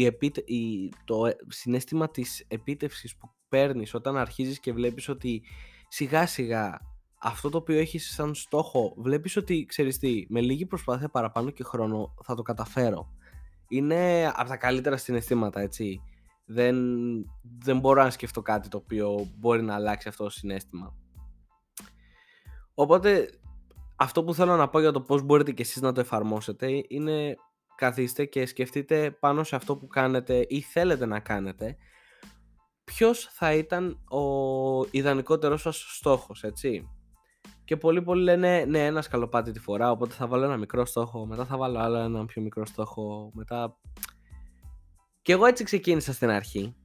η, 0.45 0.89
το 1.05 1.21
συνέστημα 1.47 2.09
της 2.09 2.45
επίτευξης 2.47 3.15
που 3.17 3.29
παίρνεις 3.49 3.93
όταν 3.93 4.17
αρχίζεις 4.17 4.59
και 4.59 4.73
βλέπεις 4.73 5.09
ότι 5.09 5.43
σιγά 5.87 6.27
σιγά 6.27 6.79
αυτό 7.25 7.49
το 7.49 7.57
οποίο 7.57 7.79
έχεις 7.79 8.13
σαν 8.13 8.35
στόχο 8.35 8.93
βλέπεις 8.97 9.37
ότι 9.37 9.65
ξέρεις 9.65 9.97
τι, 9.97 10.25
με 10.29 10.41
λίγη 10.41 10.65
προσπάθεια 10.65 11.09
παραπάνω 11.09 11.49
και 11.49 11.63
χρόνο 11.63 12.13
θα 12.23 12.35
το 12.35 12.41
καταφέρω. 12.41 13.11
Είναι 13.67 14.31
από 14.35 14.49
τα 14.49 14.57
καλύτερα 14.57 14.97
συναισθήματα 14.97 15.61
έτσι. 15.61 16.01
Δεν, 16.45 16.77
δεν 17.59 17.79
μπορώ 17.79 18.03
να 18.03 18.09
σκεφτώ 18.09 18.41
κάτι 18.41 18.69
το 18.69 18.77
οποίο 18.77 19.29
μπορεί 19.37 19.61
να 19.61 19.73
αλλάξει 19.73 20.07
αυτό 20.07 20.23
το 20.23 20.29
συνέστημα. 20.29 20.95
Οπότε 22.73 23.29
αυτό 23.95 24.23
που 24.23 24.33
θέλω 24.33 24.55
να 24.55 24.69
πω 24.69 24.79
για 24.79 24.91
το 24.91 25.01
πώς 25.01 25.21
μπορείτε 25.21 25.51
και 25.51 25.61
εσείς 25.61 25.81
να 25.81 25.91
το 25.91 25.99
εφαρμόσετε 25.99 26.85
είναι 26.87 27.35
καθίστε 27.75 28.25
και 28.25 28.45
σκεφτείτε 28.45 29.11
πάνω 29.11 29.43
σε 29.43 29.55
αυτό 29.55 29.77
που 29.77 29.87
κάνετε 29.87 30.45
ή 30.49 30.61
θέλετε 30.61 31.05
να 31.05 31.19
κάνετε 31.19 31.77
ποιος 32.83 33.27
θα 33.31 33.53
ήταν 33.53 33.99
ο 34.09 34.21
ιδανικότερος 34.91 35.61
σας 35.61 35.85
στόχος, 35.89 36.43
έτσι. 36.43 36.89
Και 37.65 37.77
πολλοί 37.77 38.01
πολλοί 38.01 38.23
λένε 38.23 38.65
ναι, 38.65 38.85
ένα 38.85 39.01
σκαλοπάτι 39.01 39.51
τη 39.51 39.59
φορά. 39.59 39.91
Οπότε 39.91 40.13
θα 40.13 40.27
βάλω 40.27 40.43
ένα 40.43 40.57
μικρό 40.57 40.85
στόχο, 40.85 41.25
μετά 41.25 41.45
θα 41.45 41.57
βάλω 41.57 41.79
άλλο 41.79 41.97
ένα 41.97 42.25
πιο 42.25 42.41
μικρό 42.41 42.65
στόχο. 42.65 43.31
Μετά. 43.33 43.77
Και 45.21 45.31
εγώ 45.31 45.45
έτσι 45.45 45.63
ξεκίνησα 45.63 46.13
στην 46.13 46.29
αρχή. 46.29 46.75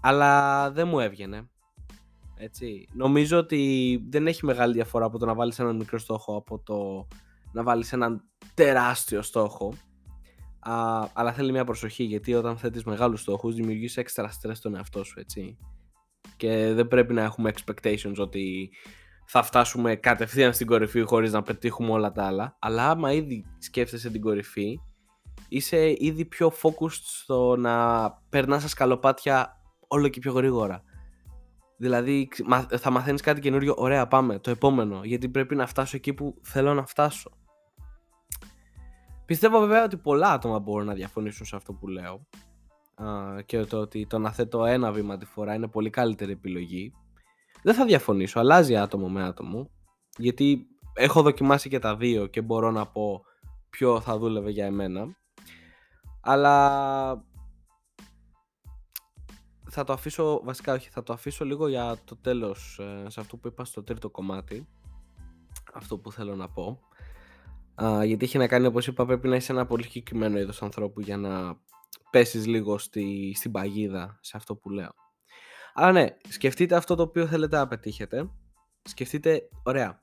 Αλλά 0.00 0.70
δεν 0.70 0.88
μου 0.88 1.00
έβγαινε. 1.00 1.50
Έτσι. 2.36 2.88
Νομίζω 2.92 3.38
ότι 3.38 4.02
δεν 4.08 4.26
έχει 4.26 4.44
μεγάλη 4.44 4.72
διαφορά 4.72 5.04
από 5.04 5.18
το 5.18 5.26
να 5.26 5.34
βάλεις 5.34 5.58
έναν 5.58 5.76
μικρό 5.76 5.98
στόχο 5.98 6.36
από 6.36 6.58
το 6.58 7.06
να 7.52 7.62
βάλεις 7.62 7.92
έναν 7.92 8.22
τεράστιο 8.54 9.22
στόχο. 9.22 9.74
Α, 10.58 11.06
αλλά 11.12 11.32
θέλει 11.32 11.52
μια 11.52 11.64
προσοχή 11.64 12.04
γιατί 12.04 12.34
όταν 12.34 12.56
θέτεις 12.56 12.84
μεγάλους 12.84 13.20
στόχους 13.20 13.54
δημιουργείς 13.54 13.96
έξτρα 13.96 14.28
στρες 14.28 14.58
στον 14.58 14.74
εαυτό 14.74 15.04
σου 15.04 15.20
έτσι. 15.20 15.58
Και 16.36 16.72
δεν 16.72 16.88
πρέπει 16.88 17.14
να 17.14 17.22
έχουμε 17.22 17.52
expectations 17.54 18.16
ότι 18.16 18.70
θα 19.26 19.42
φτάσουμε 19.42 19.94
κατευθείαν 19.94 20.52
στην 20.52 20.66
κορυφή 20.66 21.00
χωρίς 21.00 21.32
να 21.32 21.42
πετύχουμε 21.42 21.90
όλα 21.90 22.12
τα 22.12 22.26
άλλα. 22.26 22.56
Αλλά 22.58 22.90
άμα 22.90 23.12
ήδη 23.12 23.44
σκέφτεσαι 23.58 24.10
την 24.10 24.20
κορυφή, 24.20 24.80
είσαι 25.48 25.94
ήδη 25.98 26.24
πιο 26.24 26.52
focused 26.62 26.90
στο 26.90 27.56
να 27.56 28.10
περνάς 28.28 28.60
στα 28.60 28.68
σκαλοπάτια 28.68 29.60
όλο 29.88 30.08
και 30.08 30.20
πιο 30.20 30.32
γρήγορα. 30.32 30.82
Δηλαδή 31.78 32.28
θα 32.78 32.90
μαθαίνεις 32.90 33.20
κάτι 33.20 33.40
καινούριο, 33.40 33.74
ωραία 33.76 34.06
πάμε, 34.06 34.38
το 34.38 34.50
επόμενο, 34.50 35.00
γιατί 35.04 35.28
πρέπει 35.28 35.54
να 35.54 35.66
φτάσω 35.66 35.96
εκεί 35.96 36.14
που 36.14 36.38
θέλω 36.42 36.74
να 36.74 36.86
φτάσω. 36.86 37.30
Πιστεύω 39.26 39.60
βέβαια 39.60 39.84
ότι 39.84 39.96
πολλά 39.96 40.32
άτομα 40.32 40.58
μπορούν 40.58 40.86
να 40.86 40.94
διαφωνήσουν 40.94 41.46
σε 41.46 41.56
αυτό 41.56 41.72
που 41.72 41.88
λέω 41.88 42.26
και 43.46 43.64
το 43.64 43.78
ότι 43.78 44.06
το 44.06 44.18
να 44.18 44.32
θέτω 44.32 44.64
ένα 44.64 44.92
βήμα 44.92 45.16
τη 45.16 45.24
φορά 45.24 45.54
είναι 45.54 45.68
πολύ 45.68 45.90
καλύτερη 45.90 46.32
επιλογή. 46.32 46.92
Δεν 47.62 47.74
θα 47.74 47.84
διαφωνήσω, 47.84 48.40
αλλάζει 48.40 48.76
άτομο 48.76 49.08
με 49.08 49.22
άτομο, 49.22 49.70
γιατί 50.16 50.66
έχω 50.94 51.22
δοκιμάσει 51.22 51.68
και 51.68 51.78
τα 51.78 51.96
δύο 51.96 52.26
και 52.26 52.42
μπορώ 52.42 52.70
να 52.70 52.86
πω 52.86 53.24
ποιο 53.70 54.00
θα 54.00 54.18
δούλευε 54.18 54.50
για 54.50 54.66
εμένα. 54.66 55.16
Αλλά 56.20 57.24
θα 59.68 59.84
το 59.84 59.92
αφήσω, 59.92 60.40
βασικά 60.44 60.72
όχι, 60.72 60.88
θα 60.90 61.02
το 61.02 61.12
αφήσω 61.12 61.44
λίγο 61.44 61.68
για 61.68 61.96
το 62.04 62.16
τέλος 62.16 62.78
ε, 62.78 63.10
σε 63.10 63.20
αυτό 63.20 63.36
που 63.36 63.48
είπα 63.48 63.64
στο 63.64 63.82
τρίτο 63.82 64.10
κομμάτι. 64.10 64.68
Αυτό 65.74 65.98
που 65.98 66.12
θέλω 66.12 66.34
να 66.34 66.48
πω. 66.48 66.80
γιατί 68.04 68.24
έχει 68.24 68.38
να 68.38 68.46
κάνει, 68.46 68.66
όπως 68.66 68.86
είπα, 68.86 69.06
πρέπει 69.06 69.28
να 69.28 69.36
είσαι 69.36 69.52
ένα 69.52 69.66
πολύ 69.66 69.82
συγκεκριμένο 69.82 70.38
είδος 70.38 70.62
ανθρώπου 70.62 71.00
για 71.00 71.16
να 71.16 71.60
πέσεις 72.10 72.46
λίγο 72.46 72.78
στη, 72.78 73.34
στην 73.36 73.52
παγίδα 73.52 74.18
σε 74.20 74.36
αυτό 74.36 74.56
που 74.56 74.70
λέω. 74.70 74.94
Αλλά 75.78 75.92
ναι, 75.92 76.06
σκεφτείτε 76.28 76.76
αυτό 76.76 76.94
το 76.94 77.02
οποίο 77.02 77.26
θέλετε 77.26 77.56
να 77.56 77.68
πετύχετε. 77.68 78.30
Σκεφτείτε, 78.82 79.48
ωραία, 79.62 80.00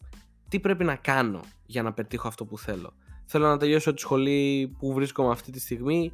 τι 0.50 0.60
πρέπει 0.60 0.84
να 0.84 0.96
κάνω 0.96 1.39
για 1.65 1.84
να 1.84 1.94
πετύχω 1.94 2.27
αυτό 2.27 2.46
που 2.46 2.58
θέλω. 2.58 2.94
Θέλω 3.25 3.48
να 3.48 3.58
τελειώσω 3.58 3.94
τη 3.94 4.01
σχολή 4.01 4.75
που 4.80 4.94
βρίσκομαι 4.94 5.32
αυτή 5.32 5.51
τη 5.51 5.60
στιγμή 5.60 6.12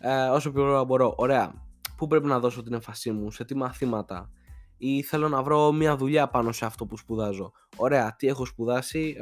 ε, 0.00 0.26
όσο 0.26 0.52
πιο 0.52 0.60
γρήγορα 0.62 0.84
μπορώ. 0.84 1.14
Ωραία, 1.16 1.54
πού 1.96 2.06
πρέπει 2.06 2.26
να 2.26 2.38
δώσω 2.38 2.62
την 2.62 2.72
έμφασή 2.72 3.10
μου, 3.10 3.30
σε 3.30 3.44
τι 3.44 3.54
μαθήματα; 3.54 4.30
Ή 4.76 5.02
θέλω 5.02 5.28
να 5.28 5.42
βρω 5.42 5.72
μια 5.72 5.96
δουλειά 5.96 6.28
πάνω 6.28 6.52
σε 6.52 6.64
αυτό 6.64 6.86
που 6.86 6.96
σπουδάζω. 6.96 7.52
Ωραία, 7.76 8.16
τι 8.16 8.26
έχω 8.26 8.44
σπουδάσει, 8.44 9.16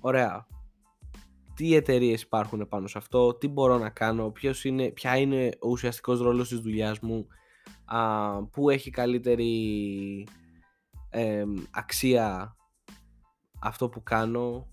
ωραία, 0.00 0.46
τι 1.54 1.74
εταιρείες 1.74 2.22
υπάρχουν 2.22 2.68
πάνω 2.68 2.86
σε 2.86 2.98
αυτό, 2.98 3.34
τι 3.34 3.48
μπορώ 3.48 3.78
να 3.78 3.90
κάνω, 3.90 4.30
ποιος 4.30 4.64
είναι, 4.64 4.90
ποια 4.90 5.16
είναι 5.16 5.48
ο 5.60 5.68
ουσιαστικός 5.68 6.20
ρόλος 6.20 6.48
της 6.48 6.58
δουλειάς 6.58 7.00
μου, 7.00 7.26
α, 7.88 8.44
πού 8.44 8.70
έχει 8.70 8.90
καλύτερη 8.90 10.26
αξία 11.70 12.56
αυτό 13.60 13.88
που 13.88 14.02
κάνω, 14.02 14.68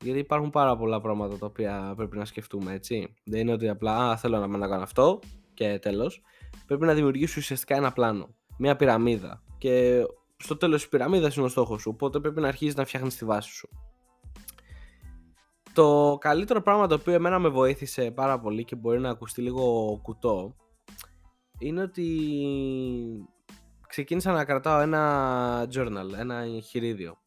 γιατί 0.00 0.18
υπάρχουν 0.18 0.50
πάρα 0.50 0.76
πολλά 0.76 1.00
πράγματα 1.00 1.38
τα 1.38 1.46
οποία 1.46 1.92
πρέπει 1.96 2.16
να 2.16 2.24
σκεφτούμε, 2.24 2.72
έτσι. 2.72 3.14
Δεν 3.24 3.40
είναι 3.40 3.52
ότι 3.52 3.68
απλά 3.68 4.10
α, 4.10 4.16
θέλω 4.16 4.38
να, 4.38 4.46
να 4.46 4.68
κάνω 4.68 4.82
αυτό 4.82 5.18
και 5.54 5.78
τέλος. 5.78 6.22
Πρέπει 6.66 6.86
να 6.86 6.94
δημιουργήσει 6.94 7.38
ουσιαστικά 7.38 7.76
ένα 7.76 7.92
πλάνο, 7.92 8.34
μια 8.58 8.76
πυραμίδα. 8.76 9.42
Και 9.58 10.02
στο 10.36 10.56
τέλος 10.56 10.80
της 10.80 10.88
πυραμίδας 10.88 11.36
είναι 11.36 11.46
ο 11.46 11.48
στόχος 11.48 11.80
σου, 11.80 11.90
οπότε 11.94 12.20
πρέπει 12.20 12.40
να 12.40 12.48
αρχίσει 12.48 12.76
να 12.76 12.84
φτιάχνεις 12.84 13.16
τη 13.16 13.24
βάση 13.24 13.50
σου. 13.50 13.68
Το 15.72 16.16
καλύτερο 16.20 16.62
πράγμα 16.62 16.86
το 16.86 16.94
οποίο 16.94 17.12
εμένα 17.12 17.38
με 17.38 17.48
βοήθησε 17.48 18.10
πάρα 18.10 18.40
πολύ 18.40 18.64
και 18.64 18.76
μπορεί 18.76 19.00
να 19.00 19.10
ακουστεί 19.10 19.42
λίγο 19.42 19.98
κουτό 20.02 20.56
είναι 21.60 21.82
ότι 21.82 22.08
ξεκίνησα 23.88 24.32
να 24.32 24.44
κρατάω 24.44 24.80
ένα 24.80 25.66
journal, 25.74 26.18
ένα 26.18 26.36
εγχειρίδιο. 26.36 27.18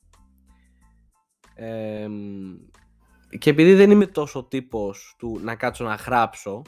και 3.39 3.49
επειδή 3.49 3.73
δεν 3.73 3.91
είμαι 3.91 4.07
τόσο 4.07 4.43
τύπος 4.43 5.15
του 5.17 5.39
να 5.43 5.55
κάτσω 5.55 5.83
να 5.83 5.95
γράψω, 5.95 6.61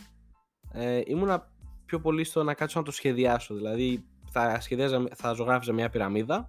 ε, 0.71 1.01
ήμουνα 1.05 1.51
πιο 1.85 1.99
πολύ 1.99 2.23
στο 2.23 2.43
να 2.43 2.53
κάτσω 2.53 2.79
να 2.79 2.85
το 2.85 2.91
σχεδιάσω. 2.91 3.55
Δηλαδή 3.55 4.05
θα, 4.31 4.59
σχεδιάζα, 4.59 5.03
θα 5.15 5.33
ζωγράφιζα 5.33 5.73
μια 5.73 5.89
πυραμίδα, 5.89 6.45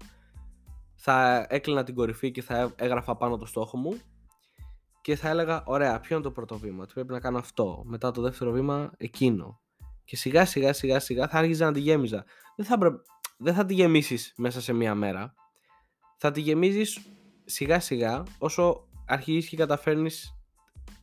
θα 0.94 1.46
έκλεινα 1.49 1.85
την 1.85 1.94
κορυφή 1.94 2.30
και 2.30 2.42
θα 2.42 2.73
έγραφα 2.76 3.16
πάνω 3.16 3.37
το 3.37 3.46
στόχο 3.46 3.76
μου 3.76 4.00
και 5.00 5.16
θα 5.16 5.28
έλεγα, 5.28 5.62
ωραία, 5.66 6.00
ποιο 6.00 6.16
είναι 6.16 6.25
το 6.25 6.30
πρώτο 6.30 6.58
βήμα, 6.58 6.87
τι 6.87 6.92
πρέπει 6.92 7.12
να 7.12 7.20
κάνω 7.20 7.38
αυτό, 7.38 7.82
μετά 7.87 8.11
το 8.11 8.23
δεύτερο 8.23 8.50
βήμα 8.50 8.92
εκείνο. 8.96 9.61
Και 10.06 10.16
σιγά 10.16 10.44
σιγά 10.44 10.72
σιγά 10.72 10.98
σιγά 11.00 11.28
θα 11.28 11.38
άρχιζα 11.38 11.64
να 11.64 11.72
τη 11.72 11.80
γέμιζα. 11.80 12.25
Δεν 12.56 12.66
θα, 12.66 12.78
δεν 13.38 13.54
θα 13.54 13.64
τη 13.64 13.75
γεμίσεις 13.75 14.32
μέσα 14.36 14.60
σε 14.60 14.72
μία 14.72 14.94
μέρα. 14.94 15.34
Θα 16.16 16.30
τη 16.30 16.40
γεμίζεις 16.40 16.98
σιγά 17.44 17.80
σιγά 17.80 18.22
όσο 18.38 18.88
αρχίζεις 19.06 19.48
και 19.48 19.56
καταφέρνεις 19.56 20.38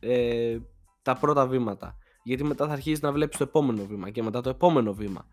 ε, 0.00 0.58
τα 1.02 1.14
πρώτα 1.14 1.46
βήματα. 1.46 1.96
Γιατί 2.22 2.44
μετά 2.44 2.66
θα 2.66 2.72
αρχίσει 2.72 3.00
να 3.02 3.12
βλέπεις 3.12 3.38
το 3.38 3.44
επόμενο 3.44 3.86
βήμα 3.86 4.10
και 4.10 4.22
μετά 4.22 4.40
το 4.40 4.48
επόμενο 4.48 4.92
βήμα. 4.92 5.26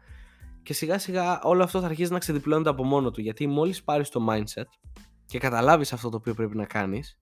Και 0.63 0.73
σιγά 0.73 0.97
σιγά 0.97 1.41
όλο 1.41 1.63
αυτό 1.63 1.79
θα 1.79 1.85
αρχίσει 1.85 2.11
να 2.11 2.19
ξεδιπλώνεται 2.19 2.69
από 2.69 2.83
μόνο 2.83 3.11
του. 3.11 3.21
Γιατί 3.21 3.47
μόλις 3.47 3.83
πάρεις 3.83 4.09
το 4.09 4.27
mindset 4.29 4.67
και 5.25 5.39
καταλάβεις 5.39 5.93
αυτό 5.93 6.09
το 6.09 6.17
οποίο 6.17 6.33
πρέπει 6.33 6.55
να 6.55 6.65
κάνεις 6.65 7.19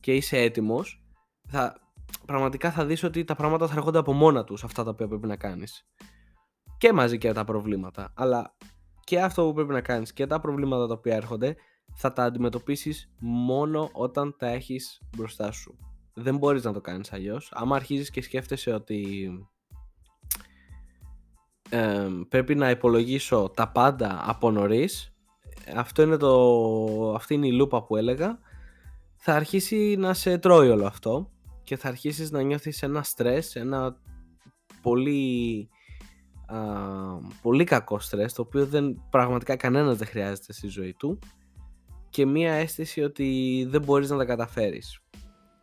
και 0.00 0.14
είσαι 0.14 0.38
έτοιμος, 0.38 1.02
θα, 1.48 1.91
πραγματικά 2.26 2.70
θα 2.70 2.84
δεις 2.84 3.02
ότι 3.02 3.24
τα 3.24 3.34
πράγματα 3.34 3.66
θα 3.66 3.74
έρχονται 3.74 3.98
από 3.98 4.12
μόνα 4.12 4.44
τους 4.44 4.64
αυτά 4.64 4.84
τα 4.84 4.90
οποία 4.90 5.08
πρέπει 5.08 5.26
να 5.26 5.36
κάνεις. 5.36 5.86
Και 6.78 6.92
μαζί 6.92 7.18
και 7.18 7.32
τα 7.32 7.44
προβλήματα. 7.44 8.12
Αλλά 8.16 8.56
και 9.04 9.20
αυτό 9.20 9.44
που 9.44 9.52
πρέπει 9.52 9.72
να 9.72 9.80
κάνεις 9.80 10.12
και 10.12 10.26
τα 10.26 10.40
προβλήματα 10.40 10.86
τα 10.86 10.94
οποία 10.94 11.14
έρχονται 11.14 11.56
θα 11.94 12.12
τα 12.12 12.24
αντιμετωπίσεις 12.24 13.12
μόνο 13.20 13.88
όταν 13.92 14.36
τα 14.38 14.46
έχεις 14.46 15.00
μπροστά 15.16 15.52
σου. 15.52 15.78
Δεν 16.14 16.36
μπορείς 16.36 16.64
να 16.64 16.72
το 16.72 16.80
κάνεις 16.80 17.12
αλλιώς. 17.12 17.52
Άμα 17.54 17.76
αρχίζεις 17.76 18.10
και 18.10 18.22
σκέφτεσαι 18.22 18.72
ότι 18.72 19.30
ε, 21.70 22.08
πρέπει 22.28 22.54
να 22.54 22.70
υπολογίσω 22.70 23.52
τα 23.56 23.68
πάντα 23.68 24.22
από 24.26 24.50
νωρίς. 24.50 25.14
Αυτό 25.76 26.02
είναι 26.02 26.16
το, 26.16 27.14
αυτή 27.14 27.34
είναι 27.34 27.46
η 27.46 27.52
λούπα 27.52 27.84
που 27.84 27.96
έλεγα 27.96 28.38
θα 29.16 29.34
αρχίσει 29.34 29.96
να 29.98 30.14
σε 30.14 30.38
τρώει 30.38 30.68
όλο 30.68 30.86
αυτό 30.86 31.31
και 31.72 31.78
θα 31.78 31.88
αρχίσεις 31.88 32.30
να 32.30 32.42
νιώθεις 32.42 32.82
ένα 32.82 33.02
στρες, 33.02 33.56
ένα 33.56 33.96
πολύ, 34.82 35.68
α, 36.46 36.58
πολύ 37.42 37.64
κακό 37.64 37.98
στρες, 37.98 38.32
το 38.32 38.42
οποίο 38.42 38.66
δεν, 38.66 39.02
πραγματικά 39.10 39.56
κανένας 39.56 39.96
δεν 39.96 40.06
χρειάζεται 40.06 40.52
στη 40.52 40.66
ζωή 40.66 40.94
του 40.94 41.18
και 42.10 42.26
μία 42.26 42.52
αίσθηση 42.52 43.02
ότι 43.02 43.66
δεν 43.68 43.82
μπορείς 43.82 44.10
να 44.10 44.16
τα 44.16 44.24
καταφέρεις. 44.24 45.00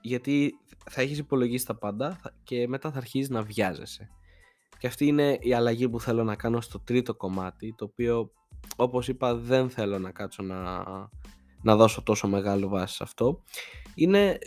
Γιατί 0.01 0.53
θα 0.89 1.01
έχεις 1.01 1.17
υπολογίσει 1.17 1.65
τα 1.65 1.75
πάντα 1.75 2.19
και 2.43 2.67
μετά 2.67 2.91
θα 2.91 2.97
αρχίσεις 2.97 3.29
να 3.29 3.41
βιάζεσαι. 3.41 4.09
Και 4.77 4.87
αυτή 4.87 5.05
είναι 5.05 5.37
η 5.41 5.53
αλλαγή 5.53 5.89
που 5.89 5.99
θέλω 5.99 6.23
να 6.23 6.35
κάνω 6.35 6.61
στο 6.61 6.79
τρίτο 6.79 7.15
κομμάτι, 7.15 7.73
το 7.77 7.85
οποίο 7.85 8.31
όπως 8.75 9.07
είπα 9.07 9.35
δεν 9.35 9.69
θέλω 9.69 9.99
να 9.99 10.11
κάτσω 10.11 10.43
να 10.43 10.83
να 11.61 11.75
δώσω 11.75 12.03
τόσο 12.03 12.27
μεγάλο 12.27 12.67
βάση 12.67 12.95
σε 12.95 13.03
αυτό. 13.03 13.43
Είναι 13.95 14.37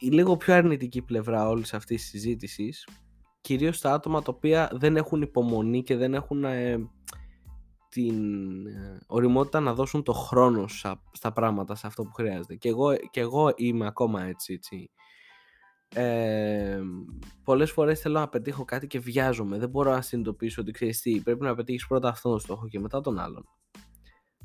η 0.00 0.08
λίγο 0.08 0.36
πιο 0.36 0.54
αρνητική 0.54 1.02
πλευρά 1.02 1.48
όλης 1.48 1.74
αυτής 1.74 2.00
της 2.00 2.10
συζήτησης, 2.10 2.88
κυρίως 3.40 3.80
τα 3.80 3.92
άτομα 3.92 4.22
τα 4.22 4.32
οποία 4.36 4.70
δεν 4.72 4.96
έχουν 4.96 5.22
υπομονή 5.22 5.82
και 5.82 5.96
δεν 5.96 6.14
έχουν 6.14 6.44
ε, 6.44 6.90
την 7.88 8.66
ε, 8.66 8.98
οριμότητα 9.06 9.60
να 9.60 9.74
δώσουν 9.74 10.02
το 10.02 10.12
χρόνο 10.12 10.68
στα, 11.12 11.32
πράγματα, 11.34 11.74
σε 11.74 11.86
αυτό 11.86 12.02
που 12.02 12.12
χρειάζεται. 12.12 12.54
Και 12.54 12.68
εγώ, 12.68 12.96
και 13.10 13.20
εγώ 13.20 13.52
είμαι 13.56 13.86
ακόμα 13.86 14.22
έτσι, 14.22 14.52
έτσι. 14.52 14.90
Ε, 15.94 16.80
πολλές 17.44 17.70
φορές 17.70 18.00
θέλω 18.00 18.18
να 18.18 18.28
πετύχω 18.28 18.64
κάτι 18.64 18.86
και 18.86 18.98
βιάζομαι. 18.98 19.58
Δεν 19.58 19.68
μπορώ 19.68 19.90
να 19.90 20.00
συνειδητοποιήσω 20.00 20.60
ότι 20.62 20.70
ξέρεις 20.70 21.00
τι, 21.00 21.20
πρέπει 21.20 21.44
να 21.44 21.54
πετύχεις 21.54 21.86
πρώτα 21.86 22.08
αυτόν 22.08 22.30
τον 22.30 22.40
στόχο 22.40 22.68
και 22.68 22.80
μετά 22.80 23.00
τον 23.00 23.18
άλλον 23.18 23.44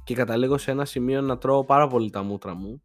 και 0.05 0.15
καταλήγω 0.15 0.57
σε 0.57 0.71
ένα 0.71 0.85
σημείο 0.85 1.21
να 1.21 1.37
τρώω 1.37 1.65
πάρα 1.65 1.87
πολύ 1.87 2.09
τα 2.09 2.23
μούτρα 2.23 2.55
μου 2.55 2.83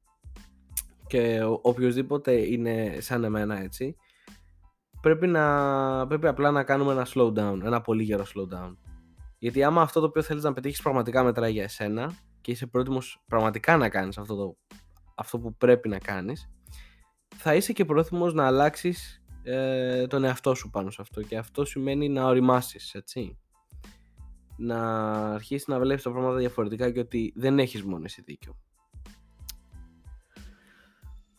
και 1.11 1.41
οποιοδήποτε 1.63 2.33
είναι 2.33 2.97
σαν 3.01 3.25
εμένα 3.25 3.61
έτσι 3.61 3.97
πρέπει, 5.01 5.27
να, 5.27 6.07
πρέπει 6.07 6.27
απλά 6.27 6.51
να 6.51 6.65
κάνουμε 6.65 6.93
ένα 6.93 7.07
slow 7.15 7.33
down, 7.33 7.61
ένα 7.65 7.81
πολύ 7.81 8.03
γερό 8.03 8.25
slow 8.35 8.55
down. 8.57 8.77
Γιατί 9.39 9.63
άμα 9.63 9.83
αυτό 9.83 10.01
το 10.01 10.07
οποίο 10.07 10.23
θέλεις 10.23 10.43
να 10.43 10.53
πετύχεις 10.53 10.83
πραγματικά 10.83 11.23
μετράει 11.23 11.53
για 11.53 11.63
εσένα 11.63 12.13
και 12.41 12.51
είσαι 12.51 12.67
πρόθυμος 12.67 13.23
πραγματικά 13.27 13.77
να 13.77 13.89
κάνεις 13.89 14.19
αυτό, 14.19 14.37
το, 14.37 14.57
αυτό 15.15 15.39
που 15.39 15.57
πρέπει 15.57 15.89
να 15.89 15.99
κάνεις 15.99 16.51
θα 17.37 17.55
είσαι 17.55 17.73
και 17.73 17.85
πρόθυμος 17.85 18.35
να 18.35 18.47
αλλάξεις 18.47 19.25
ε, 19.43 20.07
τον 20.07 20.25
εαυτό 20.25 20.55
σου 20.55 20.71
πάνω 20.71 20.91
σε 20.91 21.03
αυτό 21.03 21.23
και 21.23 21.37
αυτό 21.37 21.65
σημαίνει 21.65 22.09
να 22.09 22.27
οριμάσεις, 22.27 22.95
έτσι 22.95 23.39
να 24.57 25.11
αρχίσεις 25.33 25.67
να 25.67 25.79
βλέπεις 25.79 26.03
τα 26.03 26.11
πράγματα 26.11 26.37
διαφορετικά 26.37 26.91
και 26.91 27.01
ότι 27.01 27.33
δεν 27.37 27.59
έχεις 27.59 27.85
μόνο 27.85 28.05
εσύ 28.05 28.23
δίκιο. 28.23 28.59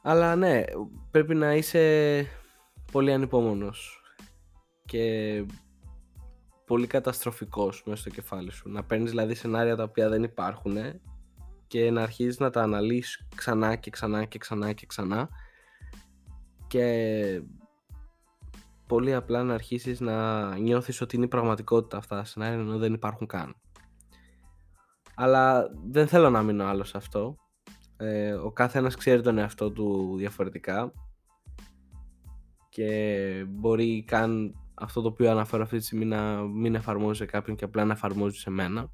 Αλλά 0.02 0.36
ναι, 0.36 0.64
πρέπει 1.12 1.36
να 1.36 1.56
είσαι 1.56 2.26
πολύ 2.92 3.14
ανυπόμονος 3.14 4.02
και 4.86 5.46
πολύ 6.66 6.88
καταστροφικός 6.88 7.84
μέσα 7.86 8.02
στο 8.02 8.10
κεφάλι 8.10 8.52
σου. 8.52 8.70
Να 8.70 8.84
παίρνεις 8.84 9.10
δηλαδή 9.10 9.36
σενάρια 9.36 9.76
τα 9.76 9.84
οποία 9.84 10.10
δεν 10.10 10.24
υπάρχουν 10.24 10.78
και 11.68 11.92
να 11.92 12.02
αρχίζεις 12.02 12.40
να 12.40 12.50
τα 12.50 12.62
αναλύεις 12.62 13.28
ξανά 13.36 13.76
και 13.76 13.90
ξανά 13.90 14.26
και 14.26 14.38
ξανά 14.38 14.74
και 14.74 14.86
ξανά 14.86 15.30
και 16.68 17.42
πολύ 18.88 19.14
απλά 19.14 19.44
να 19.44 19.54
αρχίσεις 19.54 20.00
να 20.00 20.58
νιώθεις 20.58 21.02
ότι 21.02 21.16
είναι 21.16 21.26
η 21.26 21.28
πραγματικότητα 21.28 21.98
αυτά 21.98 22.16
τα 22.16 22.24
σενάρια 22.24 22.60
ενώ 22.60 22.78
δεν 22.78 22.94
υπάρχουν 22.94 23.28
καν. 23.28 23.56
Αλλά 25.16 25.68
δεν 25.90 26.08
θέλω 26.08 26.30
να 26.30 26.42
μείνω 26.42 26.66
άλλο 26.66 26.84
σε 26.84 26.98
αυτό. 26.98 27.36
Ε, 28.04 28.32
ο 28.32 28.52
κάθε 28.52 28.78
ένας 28.78 28.96
ξέρει 28.96 29.22
τον 29.22 29.38
εαυτό 29.38 29.72
του 29.72 30.16
διαφορετικά 30.18 30.94
και 32.70 33.46
μπορεί 33.48 34.04
καν 34.04 34.56
αυτό 34.74 35.02
το 35.02 35.08
οποίο 35.08 35.32
αναφέρω 35.32 35.64
αυτή 35.64 35.78
τη 35.78 35.84
στιγμή 35.84 36.06
να 36.06 36.42
μην 36.42 36.76
εφαρμόζει 36.76 37.18
σε 37.18 37.26
κάποιον 37.26 37.56
και 37.56 37.64
απλά 37.64 37.86
να 37.86 37.94
εφαρμόζει 37.94 38.40
σε 38.40 38.50
μένα. 38.50 38.92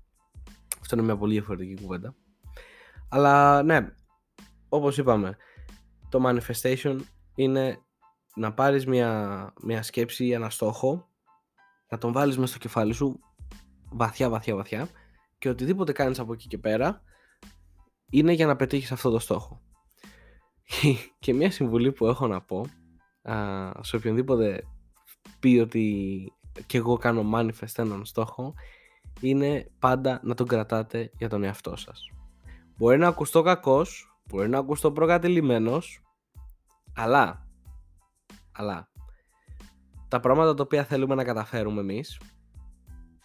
Αυτό 0.81 0.95
είναι 0.95 1.05
μια 1.05 1.17
πολύ 1.17 1.33
διαφορετική 1.33 1.81
κουβέντα. 1.81 2.15
Αλλά 3.09 3.63
ναι, 3.63 3.87
όπως 4.69 4.97
είπαμε, 4.97 5.37
το 6.09 6.23
manifestation 6.25 6.97
είναι 7.35 7.77
να 8.35 8.53
πάρεις 8.53 8.85
μια, 8.85 9.53
μια 9.63 9.83
σκέψη 9.83 10.25
ή 10.25 10.31
ένα 10.31 10.49
στόχο, 10.49 11.09
να 11.89 11.97
τον 11.97 12.11
βάλεις 12.11 12.37
μέσα 12.37 12.49
στο 12.49 12.59
κεφάλι 12.59 12.93
σου 12.93 13.19
βαθιά 13.91 14.29
βαθιά 14.29 14.55
βαθιά 14.55 14.87
και 15.37 15.49
οτιδήποτε 15.49 15.91
κάνεις 15.91 16.19
από 16.19 16.33
εκεί 16.33 16.47
και 16.47 16.57
πέρα 16.57 17.01
είναι 18.09 18.31
για 18.31 18.45
να 18.45 18.55
πετύχεις 18.55 18.91
αυτό 18.91 19.09
το 19.09 19.19
στόχο. 19.19 19.61
και 21.19 21.33
μια 21.33 21.51
συμβουλή 21.51 21.91
που 21.91 22.07
έχω 22.07 22.27
να 22.27 22.41
πω 22.41 22.65
α, 23.21 23.71
σε 23.81 23.95
οποιονδήποτε 23.95 24.63
πει 25.39 25.59
ότι 25.61 26.17
και 26.65 26.77
εγώ 26.77 26.97
κάνω 26.97 27.29
manifest 27.33 27.77
έναν 27.77 28.05
στόχο 28.05 28.53
είναι 29.19 29.71
πάντα 29.79 30.19
να 30.23 30.33
τον 30.33 30.47
κρατάτε 30.47 31.11
για 31.17 31.29
τον 31.29 31.43
εαυτό 31.43 31.75
σας. 31.75 32.11
Μπορεί 32.77 32.97
να 32.97 33.07
ακουστώ 33.07 33.41
κακός, 33.41 34.19
μπορεί 34.25 34.49
να 34.49 34.57
ακουστώ 34.57 34.91
προκατηλημένος, 34.91 36.01
αλλά, 36.95 37.47
αλλά, 38.51 38.89
τα 40.07 40.19
πράγματα 40.19 40.53
τα 40.53 40.63
οποία 40.63 40.83
θέλουμε 40.83 41.15
να 41.15 41.23
καταφέρουμε 41.23 41.81
εμείς, 41.81 42.19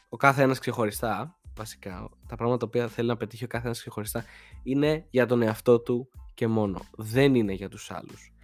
ο 0.09 0.17
κάθε 0.17 0.43
ένας 0.43 0.59
ξεχωριστά, 0.59 1.39
βασικά, 1.56 2.09
τα 2.26 2.37
πράγματα 2.37 2.59
τα 2.59 2.66
οποία 2.66 2.88
θέλει 2.88 3.09
να 3.09 3.16
πετύχει 3.16 3.44
ο 3.44 3.47
κάθε 3.47 3.66
ένας 3.66 3.78
ξεχωριστά, 3.78 4.25
είναι 4.62 5.06
για 5.11 5.26
τον 5.26 5.42
εαυτό 5.42 5.80
του 5.80 6.09
και 6.35 6.47
μόνο. 6.47 6.80
Δεν 6.97 7.35
είναι 7.35 7.52
για 7.52 7.68
τους 7.68 7.90
άλλους. 7.90 8.35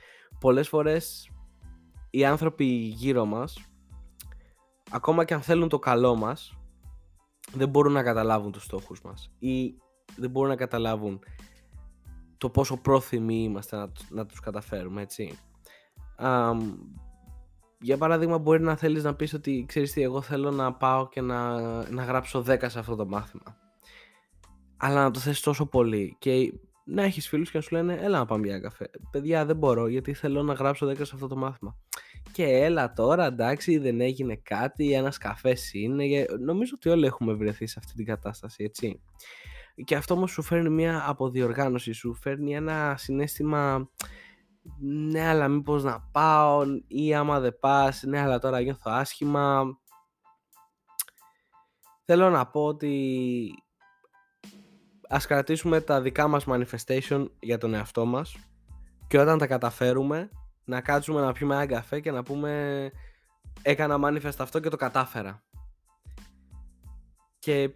Πολλές 0.40 0.68
φορές 0.68 1.30
οι 2.10 2.24
άνθρωποι 2.24 2.64
γύρω 2.74 3.24
μας, 3.24 3.70
ακόμα 4.90 5.24
και 5.24 5.34
αν 5.34 5.42
θέλουν 5.42 5.68
το 5.68 5.78
καλό 5.78 6.16
μας, 6.16 6.52
δεν 7.52 7.68
μπορούν 7.68 7.92
να 7.92 8.02
καταλάβουν 8.02 8.52
τους 8.52 8.64
στόχους 8.64 9.02
μας 9.02 9.30
ή 9.38 9.74
δεν 10.16 10.30
μπορούν 10.30 10.48
να 10.48 10.56
καταλάβουν 10.56 11.20
το 12.38 12.50
πόσο 12.50 12.76
πρόθυμοι 12.76 13.42
είμαστε 13.42 13.76
να, 13.76 13.92
να 14.10 14.26
τους 14.26 14.40
καταφέρουμε, 14.40 15.02
έτσι. 15.02 15.38
Για 17.80 17.96
παράδειγμα 17.96 18.38
μπορεί 18.38 18.62
να 18.62 18.76
θέλεις 18.76 19.02
να 19.02 19.14
πεις 19.14 19.34
ότι 19.34 19.64
ξέρεις 19.68 19.92
τι 19.92 20.02
εγώ 20.02 20.20
θέλω 20.20 20.50
να 20.50 20.72
πάω 20.72 21.08
και 21.08 21.20
να, 21.20 21.60
να 21.90 22.02
γράψω 22.04 22.44
10 22.48 22.56
σε 22.66 22.78
αυτό 22.78 22.96
το 22.96 23.06
μάθημα. 23.06 23.56
Αλλά 24.76 25.02
να 25.02 25.10
το 25.10 25.18
θες 25.18 25.40
τόσο 25.40 25.66
πολύ 25.66 26.16
και 26.18 26.52
να 26.84 27.02
έχεις 27.02 27.28
φίλους 27.28 27.50
και 27.50 27.56
να 27.56 27.62
σου 27.62 27.74
λένε 27.74 27.94
έλα 27.94 28.18
να 28.18 28.26
πάμε 28.26 28.46
για 28.46 28.60
καφέ 28.60 28.90
παιδιά 29.10 29.44
δεν 29.44 29.56
μπορώ 29.56 29.86
γιατί 29.86 30.14
θέλω 30.14 30.42
να 30.42 30.52
γράψω 30.52 30.86
10 30.86 30.96
σε 30.96 31.10
αυτό 31.14 31.26
το 31.26 31.36
μάθημα 31.36 31.76
και 32.32 32.44
έλα 32.44 32.92
τώρα 32.92 33.26
εντάξει 33.26 33.78
δεν 33.78 34.00
έγινε 34.00 34.36
κάτι 34.36 34.92
ένας 34.92 35.18
καφές 35.18 35.72
είναι 35.72 36.26
νομίζω 36.40 36.72
ότι 36.74 36.88
όλοι 36.88 37.06
έχουμε 37.06 37.32
βρεθεί 37.32 37.66
σε 37.66 37.76
αυτή 37.78 37.92
την 37.94 38.04
κατάσταση 38.04 38.64
έτσι. 38.64 39.00
Και 39.84 39.94
αυτό 39.94 40.14
όμως 40.14 40.30
σου 40.30 40.42
φέρνει 40.42 40.68
μια 40.68 41.04
αποδιοργάνωση 41.06 41.92
σου 41.92 42.14
φέρνει 42.14 42.54
ένα 42.54 42.94
συνέστημα 42.98 43.90
ναι 44.80 45.26
αλλά 45.28 45.48
μήπως 45.48 45.82
να 45.84 46.00
πάω 46.12 46.62
ή 46.86 47.14
άμα 47.14 47.40
δεν 47.40 47.58
πας 47.58 48.02
ναι 48.02 48.20
αλλά 48.20 48.38
τώρα 48.38 48.60
νιώθω 48.60 48.90
άσχημα 48.90 49.64
θέλω 52.04 52.30
να 52.30 52.46
πω 52.46 52.64
ότι 52.64 53.48
ας 55.08 55.26
κρατήσουμε 55.26 55.80
τα 55.80 56.00
δικά 56.00 56.28
μας 56.28 56.44
manifestation 56.46 57.26
για 57.40 57.58
τον 57.58 57.74
εαυτό 57.74 58.04
μας 58.04 58.36
και 59.06 59.18
όταν 59.18 59.38
τα 59.38 59.46
καταφέρουμε 59.46 60.30
να 60.64 60.80
κάτσουμε 60.80 61.20
να 61.20 61.32
πιούμε 61.32 61.54
ένα 61.54 61.66
καφέ 61.66 62.00
και 62.00 62.10
να 62.10 62.22
πούμε 62.22 62.90
έκανα 63.62 63.98
manifest 64.02 64.38
αυτό 64.38 64.60
και 64.60 64.68
το 64.68 64.76
κατάφερα. 64.76 65.42
Και 67.38 67.70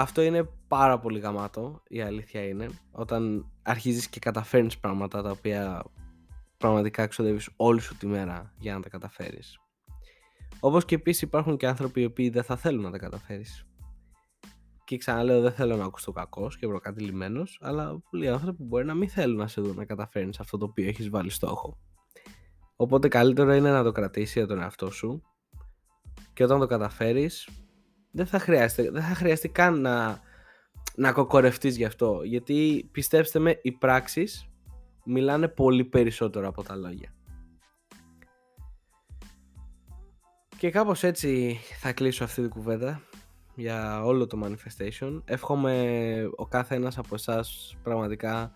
αυτό 0.00 0.22
είναι 0.22 0.48
πάρα 0.68 0.98
πολύ 0.98 1.18
γαμάτο, 1.18 1.82
η 1.88 2.00
αλήθεια 2.00 2.48
είναι, 2.48 2.68
όταν 2.90 3.50
αρχίζεις 3.62 4.08
και 4.08 4.18
καταφέρνεις 4.18 4.78
πράγματα 4.78 5.22
τα 5.22 5.30
οποία 5.30 5.84
πραγματικά 6.56 7.06
ξοδεύεις 7.06 7.50
όλη 7.56 7.80
σου 7.80 7.96
τη 7.96 8.06
μέρα 8.06 8.54
για 8.58 8.74
να 8.74 8.80
τα 8.80 8.88
καταφέρεις. 8.88 9.58
Όπως 10.60 10.84
και 10.84 10.94
επίσης 10.94 11.22
υπάρχουν 11.22 11.56
και 11.56 11.66
άνθρωποι 11.66 12.00
οι 12.00 12.04
οποίοι 12.04 12.30
δεν 12.30 12.42
θα 12.42 12.56
θέλουν 12.56 12.82
να 12.82 12.90
τα 12.90 12.98
καταφέρεις. 12.98 13.66
Και 14.84 14.96
ξαναλέω, 14.96 15.40
δεν 15.40 15.52
θέλω 15.52 15.76
να 15.76 15.84
ακούσω 15.84 16.12
κακό 16.12 16.48
και 16.58 16.66
προκατηλημένο, 16.66 17.42
αλλά 17.60 18.00
πολλοί 18.10 18.28
άνθρωποι 18.28 18.62
μπορεί 18.62 18.84
να 18.84 18.94
μην 18.94 19.08
θέλουν 19.08 19.36
να 19.36 19.46
σε 19.46 19.60
δουν 19.60 19.76
να 19.76 19.84
καταφέρει 19.84 20.30
αυτό 20.38 20.58
το 20.58 20.64
οποίο 20.64 20.88
έχεις 20.88 21.08
βάλει 21.08 21.30
στόχο. 21.30 21.78
Οπότε 22.76 23.08
καλύτερο 23.08 23.54
είναι 23.54 23.70
να 23.70 23.82
το 23.82 23.92
κρατήσεις 23.92 24.34
για 24.34 24.46
τον 24.46 24.60
εαυτό 24.60 24.90
σου 24.90 25.22
και 26.32 26.44
όταν 26.44 26.58
το 26.58 26.66
καταφέρεις, 26.66 27.48
δεν 28.10 28.26
θα 28.26 28.38
χρειάζεται, 28.38 28.90
δεν 28.90 29.02
θα 29.02 29.14
χρειαστεί 29.14 29.48
καν 29.48 29.80
να, 29.80 30.20
να 30.94 31.12
κοκορευτείς 31.12 31.76
γι' 31.76 31.84
αυτό. 31.84 32.20
Γιατί 32.24 32.88
πιστέψτε 32.92 33.38
με, 33.38 33.58
οι 33.62 33.72
πράξεις 33.72 34.48
μιλάνε 35.04 35.48
πολύ 35.48 35.84
περισσότερο 35.84 36.48
από 36.48 36.62
τα 36.62 36.76
λόγια. 36.76 37.12
Και 40.58 40.70
κάπως 40.70 41.02
έτσι 41.02 41.58
θα 41.80 41.92
κλείσω 41.92 42.24
αυτή 42.24 42.40
την 42.40 42.50
κουβέντα 42.50 43.00
για 43.54 44.04
όλο 44.04 44.26
το 44.26 44.40
manifestation. 44.44 45.22
Εύχομαι 45.24 46.30
ο 46.36 46.46
κάθε 46.46 46.74
ένας 46.74 46.98
από 46.98 47.14
εσάς 47.14 47.76
πραγματικά 47.82 48.52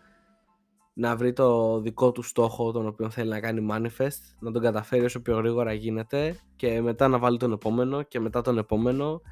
να 0.95 1.17
βρει 1.17 1.33
το 1.33 1.81
δικό 1.81 2.13
του 2.13 2.23
στόχο 2.23 2.73
τον 2.73 2.87
οποίο 2.87 3.11
θέλει 3.11 3.29
να 3.29 3.41
κάνει 3.41 3.67
manifest, 3.71 4.21
να 4.39 4.53
τον 4.53 4.63
καταφέρει 4.63 5.05
όσο 5.05 5.21
πιο 5.21 5.37
γρήγορα 5.37 5.73
γίνεται 5.73 6.37
και 6.57 6.81
μετά 6.81 7.09
να 7.09 7.19
βάλει 7.19 7.39
τον 7.39 7.53
επόμενο 7.53 8.03
και 8.03 8.21
μετά 8.21 8.41
τον 8.41 8.59
επόμενο 8.59 9.23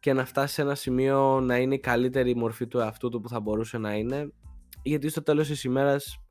και 0.00 0.12
να 0.12 0.24
φτάσει 0.24 0.54
σε 0.54 0.62
ένα 0.62 0.74
σημείο 0.74 1.40
να 1.40 1.56
είναι 1.56 1.74
η 1.74 1.80
καλύτερη 1.80 2.36
μορφή 2.36 2.66
του 2.66 2.78
εαυτού 2.78 3.08
του 3.08 3.20
που 3.20 3.28
θα 3.28 3.40
μπορούσε 3.40 3.78
να 3.78 3.94
είναι 3.94 4.32
γιατί 4.82 5.08
στο 5.08 5.22
τέλος 5.22 5.48
της 5.48 5.64
ημέρας 5.64 6.22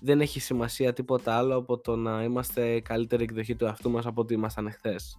δεν 0.00 0.20
έχει 0.20 0.40
σημασία 0.40 0.92
τίποτα 0.92 1.36
άλλο 1.36 1.56
από 1.56 1.78
το 1.80 1.96
να 1.96 2.22
είμαστε 2.22 2.80
καλύτερη 2.80 3.22
εκδοχή 3.22 3.56
του 3.56 3.64
εαυτού 3.64 3.90
μας 3.90 4.06
από 4.06 4.20
ό,τι 4.20 4.34
ήμασταν 4.34 4.66
εχθές. 4.66 5.18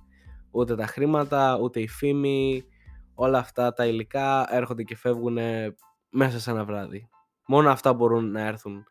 Ούτε 0.51 0.75
τα 0.75 0.85
χρήματα, 0.85 1.57
ούτε 1.61 1.79
η 1.79 1.87
φήμη, 1.87 2.63
όλα 3.15 3.37
αυτά 3.37 3.73
τα 3.73 3.85
υλικά 3.85 4.55
έρχονται 4.55 4.83
και 4.83 4.95
φεύγουν 4.95 5.37
μέσα 6.09 6.39
σε 6.39 6.51
ένα 6.51 6.65
βράδυ. 6.65 7.09
Μόνο 7.47 7.69
αυτά 7.69 7.93
μπορούν 7.93 8.31
να 8.31 8.41
έρθουν 8.41 8.83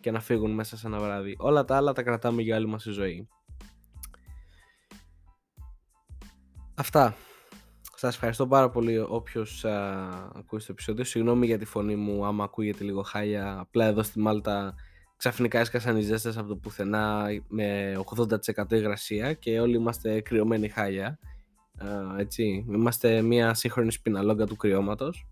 και 0.00 0.10
να 0.10 0.20
φύγουν 0.20 0.50
μέσα 0.50 0.76
σε 0.76 0.86
ένα 0.86 0.98
βράδυ. 0.98 1.36
Όλα 1.38 1.64
τα 1.64 1.76
άλλα 1.76 1.92
τα 1.92 2.02
κρατάμε 2.02 2.42
για 2.42 2.56
όλη 2.56 2.66
μας 2.66 2.82
τη 2.82 2.90
ζωή. 2.90 3.28
Αυτά. 6.74 7.14
Σας 8.04 8.14
ευχαριστώ 8.14 8.46
πάρα 8.46 8.70
πολύ 8.70 8.98
όποιος 8.98 9.64
ακούει 10.34 10.58
το 10.58 10.66
επεισόδιο. 10.68 11.04
Συγγνώμη 11.04 11.46
για 11.46 11.58
τη 11.58 11.64
φωνή 11.64 11.96
μου 11.96 12.24
άμα 12.24 12.44
ακούγεται 12.44 12.84
λίγο 12.84 13.02
χάλια. 13.02 13.58
Απλά 13.58 13.84
εδώ 13.84 14.02
στη 14.02 14.18
Μάλτα 14.20 14.74
ξαφνικά 15.16 15.58
έσκασαν 15.58 15.96
οι 15.96 16.00
ζέστες 16.00 16.36
από 16.36 16.48
το 16.48 16.56
πουθενά 16.56 17.26
με 17.48 17.96
80% 18.16 18.72
υγρασία 18.72 19.32
και 19.32 19.60
όλοι 19.60 19.76
είμαστε 19.76 20.20
κρυωμένοι 20.20 20.68
χάλια 20.68 21.18
έτσι, 22.18 22.64
είμαστε 22.68 23.22
μια 23.22 23.54
σύγχρονη 23.54 23.92
σπιναλόγκα 23.92 24.46
του 24.46 24.56
κρυώματος. 24.56 25.28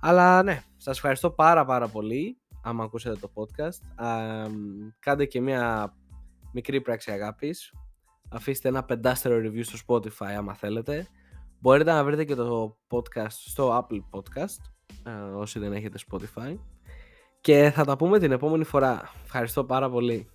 Αλλά 0.00 0.42
ναι, 0.42 0.62
σας 0.76 0.96
ευχαριστώ 0.96 1.30
πάρα 1.30 1.64
πάρα 1.64 1.88
πολύ 1.88 2.38
άμα 2.62 2.84
ακούσατε 2.84 3.16
το 3.16 3.32
podcast. 3.34 4.04
κάντε 4.98 5.24
και 5.24 5.40
μια 5.40 5.94
μικρή 6.52 6.80
πράξη 6.80 7.10
αγάπης. 7.10 7.72
Αφήστε 8.30 8.68
ένα 8.68 8.84
πεντάστερο 8.84 9.36
review 9.36 9.64
στο 9.64 9.78
Spotify 9.86 10.32
άμα 10.36 10.54
θέλετε. 10.54 11.08
Μπορείτε 11.60 11.92
να 11.92 12.04
βρείτε 12.04 12.24
και 12.24 12.34
το 12.34 12.76
podcast 12.90 13.30
στο 13.30 13.78
Apple 13.78 14.00
Podcast 14.10 14.60
όσοι 15.36 15.58
δεν 15.58 15.72
έχετε 15.72 15.98
Spotify. 16.10 16.58
Και 17.40 17.70
θα 17.74 17.84
τα 17.84 17.96
πούμε 17.96 18.18
την 18.18 18.32
επόμενη 18.32 18.64
φορά. 18.64 19.10
Ευχαριστώ 19.24 19.64
πάρα 19.64 19.90
πολύ. 19.90 20.28